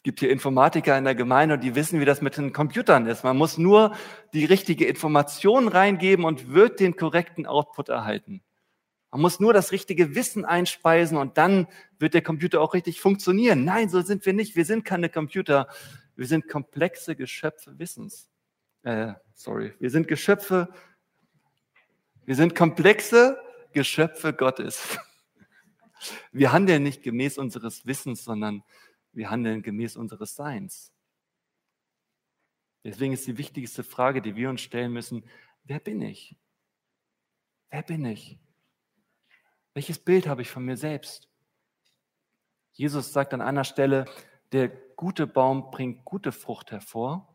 Gibt 0.06 0.20
hier 0.20 0.30
Informatiker 0.30 0.96
in 0.96 1.02
der 1.02 1.16
Gemeinde 1.16 1.58
die 1.58 1.74
wissen, 1.74 1.98
wie 1.98 2.04
das 2.04 2.22
mit 2.22 2.36
den 2.36 2.52
Computern 2.52 3.06
ist. 3.06 3.24
Man 3.24 3.36
muss 3.36 3.58
nur 3.58 3.92
die 4.34 4.44
richtige 4.44 4.86
Information 4.86 5.66
reingeben 5.66 6.24
und 6.24 6.52
wird 6.54 6.78
den 6.78 6.94
korrekten 6.94 7.44
Output 7.44 7.88
erhalten. 7.88 8.40
Man 9.10 9.20
muss 9.20 9.40
nur 9.40 9.52
das 9.52 9.72
richtige 9.72 10.14
Wissen 10.14 10.44
einspeisen 10.44 11.18
und 11.18 11.38
dann 11.38 11.66
wird 11.98 12.14
der 12.14 12.22
Computer 12.22 12.60
auch 12.60 12.72
richtig 12.72 13.00
funktionieren. 13.00 13.64
Nein, 13.64 13.88
so 13.88 14.00
sind 14.00 14.24
wir 14.26 14.32
nicht. 14.32 14.54
Wir 14.54 14.64
sind 14.64 14.84
keine 14.84 15.08
Computer. 15.08 15.66
Wir 16.14 16.26
sind 16.28 16.46
komplexe 16.46 17.16
Geschöpfe 17.16 17.76
Wissens. 17.76 18.28
Äh, 18.84 19.14
sorry. 19.34 19.74
Wir 19.80 19.90
sind 19.90 20.06
Geschöpfe. 20.06 20.68
Wir 22.24 22.36
sind 22.36 22.54
komplexe 22.54 23.40
Geschöpfe 23.72 24.32
Gottes. 24.32 25.00
Wir 26.30 26.52
handeln 26.52 26.84
nicht 26.84 27.02
gemäß 27.02 27.38
unseres 27.38 27.86
Wissens, 27.86 28.22
sondern 28.22 28.62
wir 29.16 29.30
handeln 29.30 29.62
gemäß 29.62 29.96
unseres 29.96 30.34
Seins. 30.34 30.92
Deswegen 32.84 33.14
ist 33.14 33.26
die 33.26 33.38
wichtigste 33.38 33.82
Frage, 33.82 34.22
die 34.22 34.36
wir 34.36 34.48
uns 34.48 34.60
stellen 34.60 34.92
müssen, 34.92 35.24
wer 35.64 35.80
bin 35.80 36.00
ich? 36.02 36.36
Wer 37.70 37.82
bin 37.82 38.04
ich? 38.04 38.38
Welches 39.74 39.98
Bild 39.98 40.28
habe 40.28 40.42
ich 40.42 40.50
von 40.50 40.64
mir 40.64 40.76
selbst? 40.76 41.28
Jesus 42.72 43.12
sagt 43.12 43.34
an 43.34 43.40
einer 43.40 43.64
Stelle, 43.64 44.04
der 44.52 44.68
gute 44.68 45.26
Baum 45.26 45.70
bringt 45.70 46.04
gute 46.04 46.30
Frucht 46.30 46.70
hervor. 46.70 47.34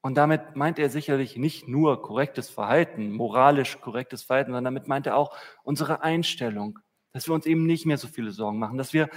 Und 0.00 0.14
damit 0.14 0.56
meint 0.56 0.78
er 0.78 0.90
sicherlich 0.90 1.36
nicht 1.36 1.66
nur 1.66 2.00
korrektes 2.02 2.48
Verhalten, 2.48 3.10
moralisch 3.10 3.80
korrektes 3.80 4.22
Verhalten, 4.22 4.52
sondern 4.52 4.64
damit 4.64 4.86
meint 4.86 5.06
er 5.06 5.16
auch 5.16 5.36
unsere 5.64 6.02
Einstellung, 6.02 6.78
dass 7.12 7.26
wir 7.26 7.34
uns 7.34 7.46
eben 7.46 7.66
nicht 7.66 7.84
mehr 7.84 7.98
so 7.98 8.06
viele 8.06 8.30
Sorgen 8.30 8.58
machen, 8.58 8.78
dass 8.78 8.92
wir, 8.92 9.10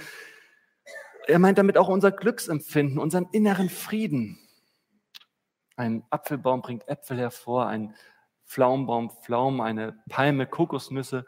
er 1.26 1.38
meint 1.38 1.58
damit 1.58 1.78
auch 1.78 1.88
unser 1.88 2.10
Glücksempfinden, 2.10 2.98
unseren 2.98 3.28
inneren 3.32 3.68
Frieden. 3.68 4.38
Ein 5.76 6.04
Apfelbaum 6.10 6.62
bringt 6.62 6.88
Äpfel 6.88 7.18
hervor, 7.18 7.66
ein 7.66 7.94
Pflaumenbaum 8.46 9.10
Pflaumen, 9.22 9.60
eine 9.60 9.96
Palme 10.08 10.46
Kokosnüsse. 10.46 11.26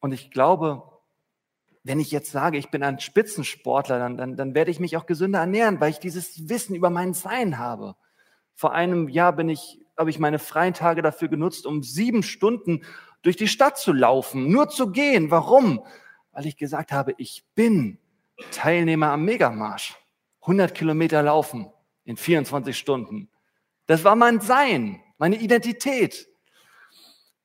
Und 0.00 0.12
ich 0.12 0.30
glaube, 0.30 0.82
wenn 1.84 2.00
ich 2.00 2.10
jetzt 2.10 2.30
sage, 2.30 2.58
ich 2.58 2.70
bin 2.70 2.82
ein 2.82 3.00
Spitzensportler, 3.00 3.98
dann, 3.98 4.16
dann, 4.16 4.36
dann 4.36 4.54
werde 4.54 4.70
ich 4.70 4.78
mich 4.78 4.96
auch 4.96 5.06
gesünder 5.06 5.40
ernähren, 5.40 5.80
weil 5.80 5.90
ich 5.90 5.98
dieses 5.98 6.48
Wissen 6.48 6.74
über 6.74 6.90
mein 6.90 7.14
Sein 7.14 7.58
habe. 7.58 7.96
Vor 8.54 8.72
einem 8.72 9.08
Jahr 9.08 9.32
bin 9.32 9.48
ich, 9.48 9.80
habe 9.96 10.10
ich 10.10 10.18
meine 10.18 10.38
freien 10.38 10.74
Tage 10.74 11.02
dafür 11.02 11.28
genutzt, 11.28 11.66
um 11.66 11.82
sieben 11.82 12.22
Stunden 12.22 12.84
durch 13.22 13.36
die 13.36 13.48
Stadt 13.48 13.78
zu 13.78 13.92
laufen, 13.92 14.50
nur 14.50 14.68
zu 14.68 14.90
gehen. 14.90 15.30
Warum? 15.30 15.84
Weil 16.32 16.46
ich 16.46 16.56
gesagt 16.56 16.92
habe, 16.92 17.14
ich 17.18 17.44
bin 17.54 17.98
Teilnehmer 18.50 19.12
am 19.12 19.24
Megamarsch. 19.24 19.96
100 20.42 20.74
Kilometer 20.74 21.22
laufen 21.22 21.72
in 22.04 22.16
24 22.16 22.76
Stunden. 22.76 23.30
Das 23.86 24.04
war 24.04 24.16
mein 24.16 24.40
Sein, 24.40 25.00
meine 25.18 25.36
Identität. 25.36 26.28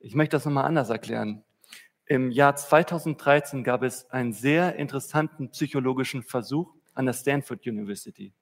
Ich 0.00 0.14
möchte 0.14 0.36
das 0.36 0.44
nochmal 0.44 0.64
anders 0.64 0.90
erklären. 0.90 1.44
Im 2.06 2.30
Jahr 2.30 2.56
2013 2.56 3.64
gab 3.64 3.82
es 3.82 4.10
einen 4.10 4.32
sehr 4.32 4.76
interessanten 4.76 5.50
psychologischen 5.50 6.22
Versuch 6.22 6.74
an 6.94 7.06
der 7.06 7.12
Stanford 7.12 7.66
University. 7.66 8.32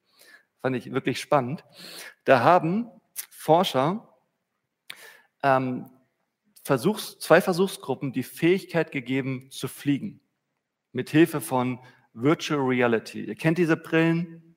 Fand 0.61 0.75
ich 0.75 0.91
wirklich 0.91 1.19
spannend. 1.19 1.65
Da 2.23 2.39
haben 2.41 2.89
Forscher 3.29 4.13
ähm, 5.43 5.89
Versuchs-, 6.63 7.19
zwei 7.19 7.41
Versuchsgruppen 7.41 8.11
die 8.11 8.23
Fähigkeit 8.23 8.91
gegeben 8.91 9.49
zu 9.51 9.67
fliegen. 9.67 10.21
Mit 10.91 11.09
Hilfe 11.09 11.41
von 11.41 11.79
Virtual 12.19 12.59
Reality. 12.59 13.25
Ihr 13.25 13.35
kennt 13.35 13.59
diese 13.59 13.77
Brillen, 13.77 14.55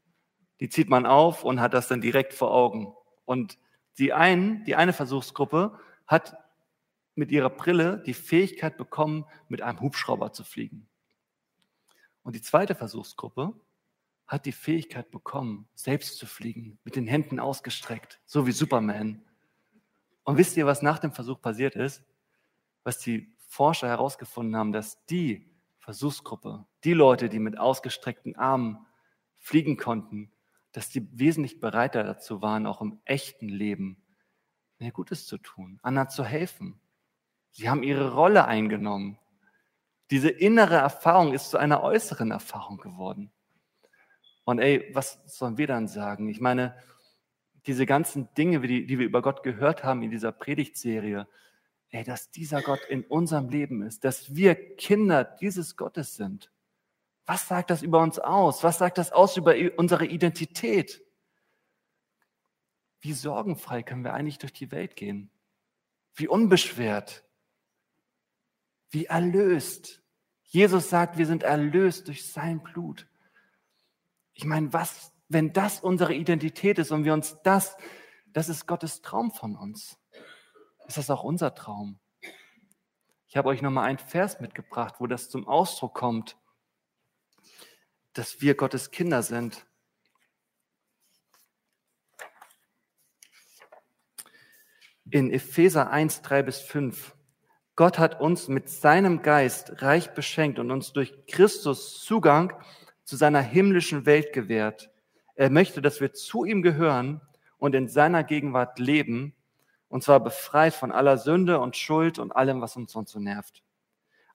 die 0.61 0.70
zieht 0.70 0.88
man 0.88 1.05
auf 1.05 1.44
und 1.44 1.61
hat 1.61 1.75
das 1.75 1.88
dann 1.88 2.01
direkt 2.01 2.33
vor 2.33 2.53
Augen. 2.53 2.94
Und 3.27 3.59
die, 3.99 4.14
einen, 4.14 4.64
die 4.64 4.77
eine 4.77 4.94
Versuchsgruppe 4.94 5.79
hat 6.07 6.37
mit 7.14 7.31
ihrer 7.31 7.51
Brille 7.51 8.03
die 8.07 8.14
Fähigkeit 8.14 8.79
bekommen, 8.79 9.27
mit 9.49 9.61
einem 9.61 9.81
Hubschrauber 9.81 10.33
zu 10.33 10.42
fliegen. 10.42 10.88
Und 12.23 12.35
die 12.35 12.40
zweite 12.40 12.75
Versuchsgruppe 12.75 13.53
hat 14.27 14.46
die 14.46 14.53
Fähigkeit 14.53 15.11
bekommen, 15.11 15.68
selbst 15.75 16.16
zu 16.16 16.25
fliegen, 16.25 16.79
mit 16.85 16.96
den 16.96 17.07
Händen 17.07 17.40
ausgestreckt, 17.40 18.20
so 18.25 18.46
wie 18.46 18.53
Superman. 18.53 19.23
Und 20.25 20.38
wisst 20.38 20.57
ihr, 20.57 20.64
was 20.64 20.81
nach 20.81 20.99
dem 20.99 21.12
Versuch 21.12 21.42
passiert 21.42 21.77
ist? 21.77 22.03
Was 22.85 22.99
die 22.99 23.35
Forscher 23.49 23.88
herausgefunden 23.88 24.57
haben, 24.57 24.73
dass 24.73 25.05
die 25.07 25.49
Versuchsgruppe, 25.80 26.66
die 26.84 26.92
Leute, 26.92 27.28
die 27.28 27.38
mit 27.38 27.58
ausgestreckten 27.58 28.36
Armen 28.36 28.86
fliegen 29.38 29.76
konnten, 29.76 30.32
dass 30.72 30.88
die 30.88 31.06
wesentlich 31.18 31.58
bereiter 31.60 32.04
dazu 32.04 32.42
waren, 32.42 32.66
auch 32.66 32.80
im 32.80 33.00
echten 33.04 33.48
Leben 33.48 34.02
mehr 34.78 34.92
Gutes 34.92 35.26
zu 35.26 35.38
tun, 35.38 35.80
anderen 35.82 36.10
zu 36.10 36.24
helfen, 36.24 36.80
Sie 37.52 37.68
haben 37.68 37.82
ihre 37.82 38.14
Rolle 38.14 38.44
eingenommen. 38.46 39.18
Diese 40.10 40.28
innere 40.28 40.76
Erfahrung 40.76 41.32
ist 41.32 41.50
zu 41.50 41.58
einer 41.58 41.82
äußeren 41.82 42.30
Erfahrung 42.30 42.78
geworden. 42.78 43.30
Und 44.44 44.58
ey, 44.58 44.90
was 44.92 45.20
sollen 45.26 45.58
wir 45.58 45.66
dann 45.66 45.88
sagen? 45.88 46.28
Ich 46.28 46.40
meine, 46.40 46.76
diese 47.66 47.86
ganzen 47.86 48.32
Dinge, 48.34 48.60
die, 48.60 48.86
die 48.86 48.98
wir 48.98 49.06
über 49.06 49.22
Gott 49.22 49.42
gehört 49.42 49.84
haben 49.84 50.02
in 50.02 50.10
dieser 50.10 50.32
Predigtserie, 50.32 51.28
ey, 51.90 52.05
dass 52.05 52.31
dieser 52.31 52.62
Gott 52.62 52.81
in 52.88 53.05
unserem 53.05 53.48
Leben 53.48 53.83
ist, 53.83 54.05
dass 54.05 54.35
wir 54.35 54.55
Kinder 54.76 55.24
dieses 55.24 55.76
Gottes 55.76 56.14
sind. 56.14 56.50
Was 57.26 57.48
sagt 57.48 57.70
das 57.70 57.83
über 57.83 58.00
uns 58.00 58.18
aus? 58.18 58.62
Was 58.64 58.79
sagt 58.79 58.98
das 58.98 59.12
aus 59.12 59.37
über 59.37 59.55
unsere 59.76 60.07
Identität? 60.07 61.03
Wie 63.00 63.12
sorgenfrei 63.12 63.83
können 63.83 64.05
wir 64.05 64.14
eigentlich 64.14 64.38
durch 64.38 64.53
die 64.53 64.70
Welt 64.72 64.96
gehen? 64.96 65.31
Wie 66.14 66.29
unbeschwert? 66.29 67.24
wie 68.90 69.07
erlöst. 69.07 70.03
Jesus 70.42 70.90
sagt, 70.90 71.16
wir 71.16 71.26
sind 71.26 71.44
erlöst 71.44 72.09
durch 72.09 72.26
sein 72.26 72.61
Blut. 72.61 73.07
Ich 74.33 74.44
meine, 74.44 74.72
was, 74.72 75.12
wenn 75.29 75.53
das 75.53 75.81
unsere 75.81 76.14
Identität 76.14 76.79
ist 76.79 76.90
und 76.90 77.05
wir 77.05 77.12
uns 77.12 77.38
das, 77.44 77.76
das 78.26 78.48
ist 78.48 78.66
Gottes 78.66 79.00
Traum 79.00 79.31
von 79.31 79.57
uns. 79.57 79.96
Ist 80.90 80.96
das 80.96 81.11
auch 81.11 81.22
unser 81.22 81.55
Traum? 81.55 82.00
Ich 83.29 83.37
habe 83.37 83.48
euch 83.48 83.62
nochmal 83.62 83.85
einen 83.85 83.98
Vers 84.00 84.40
mitgebracht, 84.40 84.96
wo 84.98 85.07
das 85.07 85.31
zum 85.31 85.46
Ausdruck 85.46 85.94
kommt, 85.94 86.37
dass 88.12 88.40
wir 88.40 88.57
Gottes 88.57 88.90
Kinder 88.90 89.22
sind. 89.22 89.64
In 95.09 95.31
Epheser 95.31 95.92
1, 95.92 96.22
3 96.22 96.42
bis 96.42 96.59
5. 96.59 97.14
Gott 97.76 98.00
hat 98.00 98.20
uns 98.20 98.48
mit 98.48 98.68
seinem 98.68 99.22
Geist 99.22 99.83
reich 99.83 100.12
beschenkt 100.14 100.59
und 100.59 100.72
uns 100.72 100.92
durch 100.92 101.24
Christus 101.29 102.03
Zugang 102.03 102.53
zu 103.05 103.14
seiner 103.14 103.42
himmlischen 103.42 104.07
Welt 104.07 104.33
gewährt. 104.33 104.90
Er 105.37 105.50
möchte, 105.50 105.83
dass 105.83 106.00
wir 106.00 106.14
zu 106.14 106.44
ihm 106.44 106.62
gehören 106.62 107.20
und 107.59 107.76
in 107.76 107.87
seiner 107.87 108.24
Gegenwart 108.24 108.81
leben, 108.81 109.37
und 109.90 110.03
zwar 110.03 110.20
befreit 110.20 110.72
von 110.72 110.92
aller 110.92 111.18
Sünde 111.18 111.61
und 111.61 111.76
Schuld 111.76 112.18
und 112.18 112.33
allem, 112.33 112.62
was 112.62 112.76
uns 112.76 112.92
sonst 112.92 113.11
so 113.11 113.18
nervt. 113.18 113.62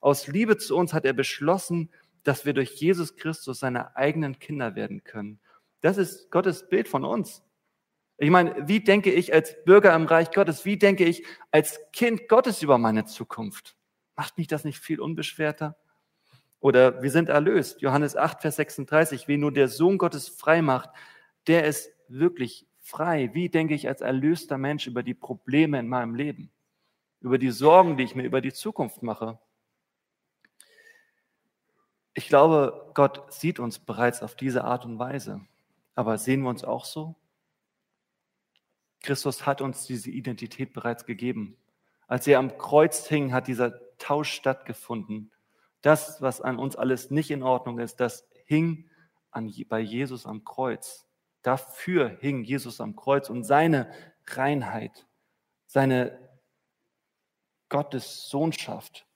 Aus 0.00 0.28
Liebe 0.28 0.58
zu 0.58 0.76
uns 0.76 0.92
hat 0.92 1.04
er 1.04 1.14
beschlossen, 1.14 1.90
dass 2.22 2.44
wir 2.44 2.52
durch 2.52 2.74
Jesus 2.74 3.16
Christus 3.16 3.60
seine 3.60 3.96
eigenen 3.96 4.38
Kinder 4.38 4.76
werden 4.76 5.02
können. 5.02 5.40
Das 5.80 5.96
ist 5.96 6.30
Gottes 6.30 6.68
Bild 6.68 6.88
von 6.88 7.04
uns. 7.04 7.42
Ich 8.18 8.30
meine, 8.30 8.68
wie 8.68 8.80
denke 8.80 9.10
ich 9.12 9.32
als 9.32 9.64
Bürger 9.64 9.94
im 9.94 10.04
Reich 10.04 10.30
Gottes, 10.30 10.64
wie 10.64 10.78
denke 10.78 11.04
ich 11.04 11.24
als 11.50 11.80
Kind 11.92 12.28
Gottes 12.28 12.62
über 12.62 12.78
meine 12.78 13.04
Zukunft? 13.04 13.76
Macht 14.14 14.38
mich 14.38 14.46
das 14.46 14.64
nicht 14.64 14.78
viel 14.78 15.00
unbeschwerter? 15.00 15.76
Oder 16.60 17.02
wir 17.02 17.10
sind 17.10 17.28
erlöst. 17.28 17.80
Johannes 17.82 18.16
8, 18.16 18.42
Vers 18.42 18.56
36, 18.56 19.28
wie 19.28 19.36
nur 19.36 19.52
der 19.52 19.68
Sohn 19.68 19.98
Gottes 19.98 20.28
frei 20.28 20.62
macht, 20.62 20.90
der 21.46 21.64
ist 21.64 21.90
wirklich 22.08 22.66
frei. 22.86 23.34
Wie 23.34 23.48
denke 23.48 23.74
ich 23.74 23.88
als 23.88 24.00
erlöster 24.00 24.58
Mensch 24.58 24.86
über 24.86 25.02
die 25.02 25.14
Probleme 25.14 25.78
in 25.78 25.88
meinem 25.88 26.14
Leben? 26.14 26.52
Über 27.20 27.36
die 27.36 27.50
Sorgen, 27.50 27.96
die 27.96 28.04
ich 28.04 28.14
mir 28.14 28.22
über 28.22 28.40
die 28.40 28.52
Zukunft 28.52 29.02
mache? 29.02 29.38
Ich 32.14 32.28
glaube, 32.28 32.92
Gott 32.94 33.32
sieht 33.32 33.58
uns 33.58 33.80
bereits 33.80 34.22
auf 34.22 34.36
diese 34.36 34.64
Art 34.64 34.84
und 34.84 34.98
Weise. 34.98 35.40
Aber 35.94 36.16
sehen 36.16 36.42
wir 36.42 36.48
uns 36.48 36.62
auch 36.62 36.84
so? 36.84 37.16
Christus 39.00 39.44
hat 39.44 39.60
uns 39.60 39.86
diese 39.86 40.10
Identität 40.10 40.72
bereits 40.72 41.04
gegeben. 41.04 41.56
Als 42.06 42.26
er 42.26 42.38
am 42.38 42.56
Kreuz 42.56 43.06
hing, 43.08 43.32
hat 43.32 43.48
dieser 43.48 43.80
Tausch 43.98 44.32
stattgefunden. 44.32 45.32
Das, 45.82 46.22
was 46.22 46.40
an 46.40 46.58
uns 46.58 46.76
alles 46.76 47.10
nicht 47.10 47.30
in 47.30 47.42
Ordnung 47.42 47.78
ist, 47.80 47.96
das 47.96 48.28
hing 48.44 48.88
an, 49.30 49.52
bei 49.68 49.80
Jesus 49.80 50.24
am 50.24 50.44
Kreuz. 50.44 51.06
Dafür 51.46 52.08
hing 52.08 52.42
Jesus 52.42 52.80
am 52.80 52.96
Kreuz 52.96 53.30
und 53.30 53.44
seine 53.44 53.88
Reinheit, 54.26 55.06
seine 55.68 56.28
Gottes 57.68 58.28
Sohnschaft, 58.28 59.06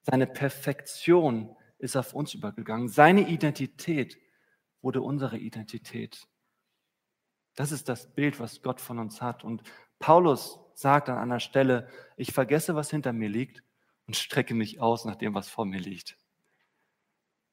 seine 0.00 0.26
Perfektion 0.26 1.54
ist 1.76 1.96
auf 1.96 2.14
uns 2.14 2.32
übergegangen. 2.32 2.88
Seine 2.88 3.28
Identität 3.28 4.16
wurde 4.80 5.02
unsere 5.02 5.36
Identität. 5.36 6.26
Das 7.56 7.72
ist 7.72 7.90
das 7.90 8.10
Bild, 8.14 8.40
was 8.40 8.62
Gott 8.62 8.80
von 8.80 8.98
uns 8.98 9.20
hat. 9.20 9.44
Und 9.44 9.62
Paulus 9.98 10.58
sagt 10.72 11.10
an 11.10 11.18
einer 11.18 11.40
Stelle, 11.40 11.90
ich 12.16 12.32
vergesse, 12.32 12.74
was 12.74 12.88
hinter 12.88 13.12
mir 13.12 13.28
liegt 13.28 13.62
und 14.06 14.16
strecke 14.16 14.54
mich 14.54 14.80
aus 14.80 15.04
nach 15.04 15.16
dem, 15.16 15.34
was 15.34 15.50
vor 15.50 15.66
mir 15.66 15.80
liegt. 15.80 16.16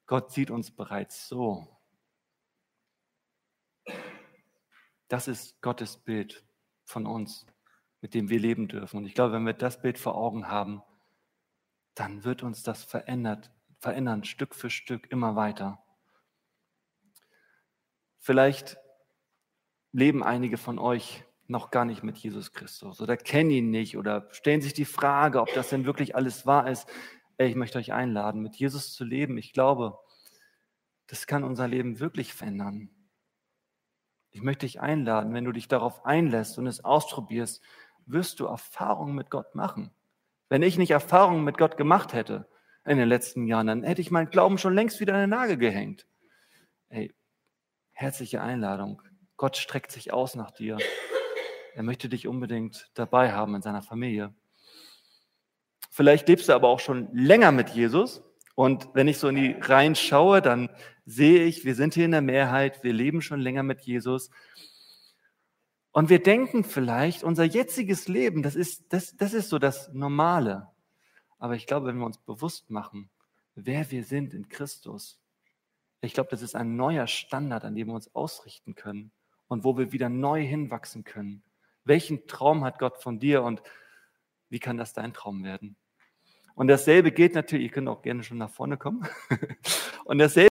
Gott 0.06 0.32
sieht 0.32 0.50
uns 0.50 0.72
bereits 0.72 1.28
so. 1.28 1.77
Das 5.08 5.28
ist 5.28 5.62
Gottes 5.62 5.98
Bild 5.98 6.46
von 6.84 7.06
uns, 7.06 7.46
mit 8.02 8.14
dem 8.14 8.30
wir 8.30 8.40
leben 8.40 8.68
dürfen. 8.68 8.98
Und 8.98 9.06
ich 9.06 9.14
glaube, 9.14 9.34
wenn 9.34 9.46
wir 9.46 9.54
das 9.54 9.82
Bild 9.82 9.98
vor 9.98 10.16
Augen 10.16 10.48
haben, 10.48 10.82
dann 11.96 12.24
wird 12.24 12.44
uns 12.44 12.64
das 12.64 12.84
verändert, 12.84 13.52
verändern, 13.80 14.24
Stück 14.24 14.54
für 14.54 14.70
Stück, 14.70 15.12
immer 15.12 15.36
weiter. 15.36 15.84
Vielleicht 18.20 18.78
leben 19.92 20.24
einige 20.24 20.58
von 20.58 20.80
euch 20.80 21.24
noch 21.48 21.72
gar 21.72 21.86
nicht 21.86 22.04
mit 22.04 22.18
Jesus 22.18 22.52
Christus 22.52 23.02
oder 23.02 23.16
kennen 23.16 23.52
ihn 23.52 23.70
nicht 23.70 23.98
oder 23.98 24.28
stellen 24.32 24.62
sich 24.62 24.74
die 24.74 24.86
Frage, 24.86 25.42
ob 25.42 25.54
das 25.54 25.70
denn 25.70 25.86
wirklich 25.86 26.16
alles 26.16 26.46
wahr 26.46 26.70
ist. 26.70 26.88
Ich 27.38 27.56
möchte 27.56 27.78
euch 27.78 27.94
einladen, 27.94 28.42
mit 28.42 28.58
Jesus 28.58 28.94
zu 28.94 29.06
leben. 29.06 29.38
Ich 29.38 29.54
glaube, 29.54 29.98
das 31.08 31.26
kann 31.26 31.44
unser 31.44 31.68
Leben 31.68 32.00
wirklich 32.00 32.34
verändern. 32.34 32.90
Ich 34.38 34.44
möchte 34.44 34.68
dich 34.68 34.80
einladen, 34.80 35.34
wenn 35.34 35.46
du 35.46 35.52
dich 35.52 35.68
darauf 35.68 36.06
einlässt 36.06 36.60
und 36.60 36.68
es 36.68 36.86
ausprobierst, 36.86 37.60
wirst 38.06 38.40
du 38.40 38.46
Erfahrungen 38.46 39.16
mit 39.16 39.32
Gott 39.32 39.56
machen. 39.56 39.90
Wenn 40.48 40.62
ich 40.62 40.78
nicht 40.78 40.92
Erfahrungen 40.92 41.44
mit 41.44 41.58
Gott 41.58 41.76
gemacht 41.76 42.14
hätte 42.14 42.48
in 42.86 43.00
den 43.00 43.10
letzten 43.10 43.48
Jahren, 43.48 43.66
dann 43.66 43.82
hätte 43.82 44.00
ich 44.00 44.12
meinen 44.12 44.30
Glauben 44.30 44.60
schon 44.60 44.76
längst 44.76 45.00
wieder 45.00 45.16
an 45.16 45.22
den 45.22 45.32
Nagel 45.32 45.58
gehängt. 45.58 46.06
Ey, 46.90 47.16
herzliche 47.94 48.40
Einladung. 48.40 49.02
Gott 49.38 49.58
streckt 49.58 49.92
sich 49.92 50.14
aus 50.14 50.36
nach 50.36 50.52
dir. 50.52 50.78
Er 51.74 51.82
möchte 51.82 52.08
dich 52.08 52.28
unbedingt 52.28 52.92
dabei 52.94 53.32
haben 53.32 53.56
in 53.56 53.64
seiner 53.64 53.82
Familie. 53.82 54.36
Vielleicht 55.90 56.28
lebst 56.28 56.48
du 56.48 56.54
aber 56.54 56.68
auch 56.68 56.80
schon 56.80 57.10
länger 57.12 57.52
mit 57.52 57.70
Jesus. 57.70 58.22
Und 58.58 58.90
wenn 58.96 59.08
ich 59.08 59.20
so 59.20 59.28
in 59.28 59.36
die 59.36 59.52
Reihen 59.52 59.94
schaue, 59.94 60.42
dann 60.42 60.72
sehe 61.06 61.44
ich, 61.44 61.64
wir 61.64 61.76
sind 61.76 61.94
hier 61.94 62.06
in 62.06 62.12
der 62.12 62.24
Mehrheit, 62.24 62.84
wir 62.84 62.92
leben 62.92 63.22
schon 63.22 63.40
länger 63.40 63.62
mit 63.62 63.82
Jesus. 63.82 64.32
Und 65.92 66.10
wir 66.10 66.24
denken 66.24 66.64
vielleicht, 66.64 67.24
unser 67.24 67.44
jetziges 67.44 68.08
Leben, 68.08 68.42
das 68.42 68.56
ist, 68.56 68.92
das, 68.92 69.16
das 69.16 69.36
ist 69.36 69.50
so 69.50 69.60
das 69.60 69.94
Normale. 69.94 70.70
Aber 71.38 71.54
ich 71.54 71.68
glaube, 71.68 71.86
wenn 71.86 72.00
wir 72.00 72.08
uns 72.08 72.18
bewusst 72.18 72.72
machen, 72.72 73.12
wer 73.54 73.92
wir 73.92 74.04
sind 74.04 74.34
in 74.34 74.50
Christus, 74.50 75.20
ich 76.02 76.16
glaube, 76.16 76.32
das 76.32 76.42
ist 76.42 76.56
ein 76.56 76.76
neuer 76.76 77.06
Standard, 77.06 77.64
an 77.64 77.76
dem 77.76 77.90
wir 77.90 77.94
uns 77.94 78.16
ausrichten 78.16 78.74
können 78.74 79.12
und 79.48 79.66
wo 79.66 79.78
wir 79.78 79.92
wieder 79.92 80.10
neu 80.10 80.44
hinwachsen 80.44 81.04
können. 81.04 81.44
Welchen 81.84 82.26
Traum 82.26 82.64
hat 82.64 82.80
Gott 82.80 82.98
von 83.04 83.20
dir 83.20 83.44
und 83.44 83.62
wie 84.50 84.58
kann 84.58 84.78
das 84.78 84.94
dein 84.94 85.14
Traum 85.14 85.44
werden? 85.44 85.76
Und 86.58 86.70
dasselbe 86.70 87.12
geht 87.12 87.36
natürlich, 87.36 87.66
ihr 87.66 87.72
könnt 87.72 87.88
auch 87.88 88.02
gerne 88.02 88.24
schon 88.24 88.40
nach 88.40 88.50
vorne 88.50 88.78
kommen. 88.78 89.08
Und 90.06 90.18
dasselbe 90.18 90.46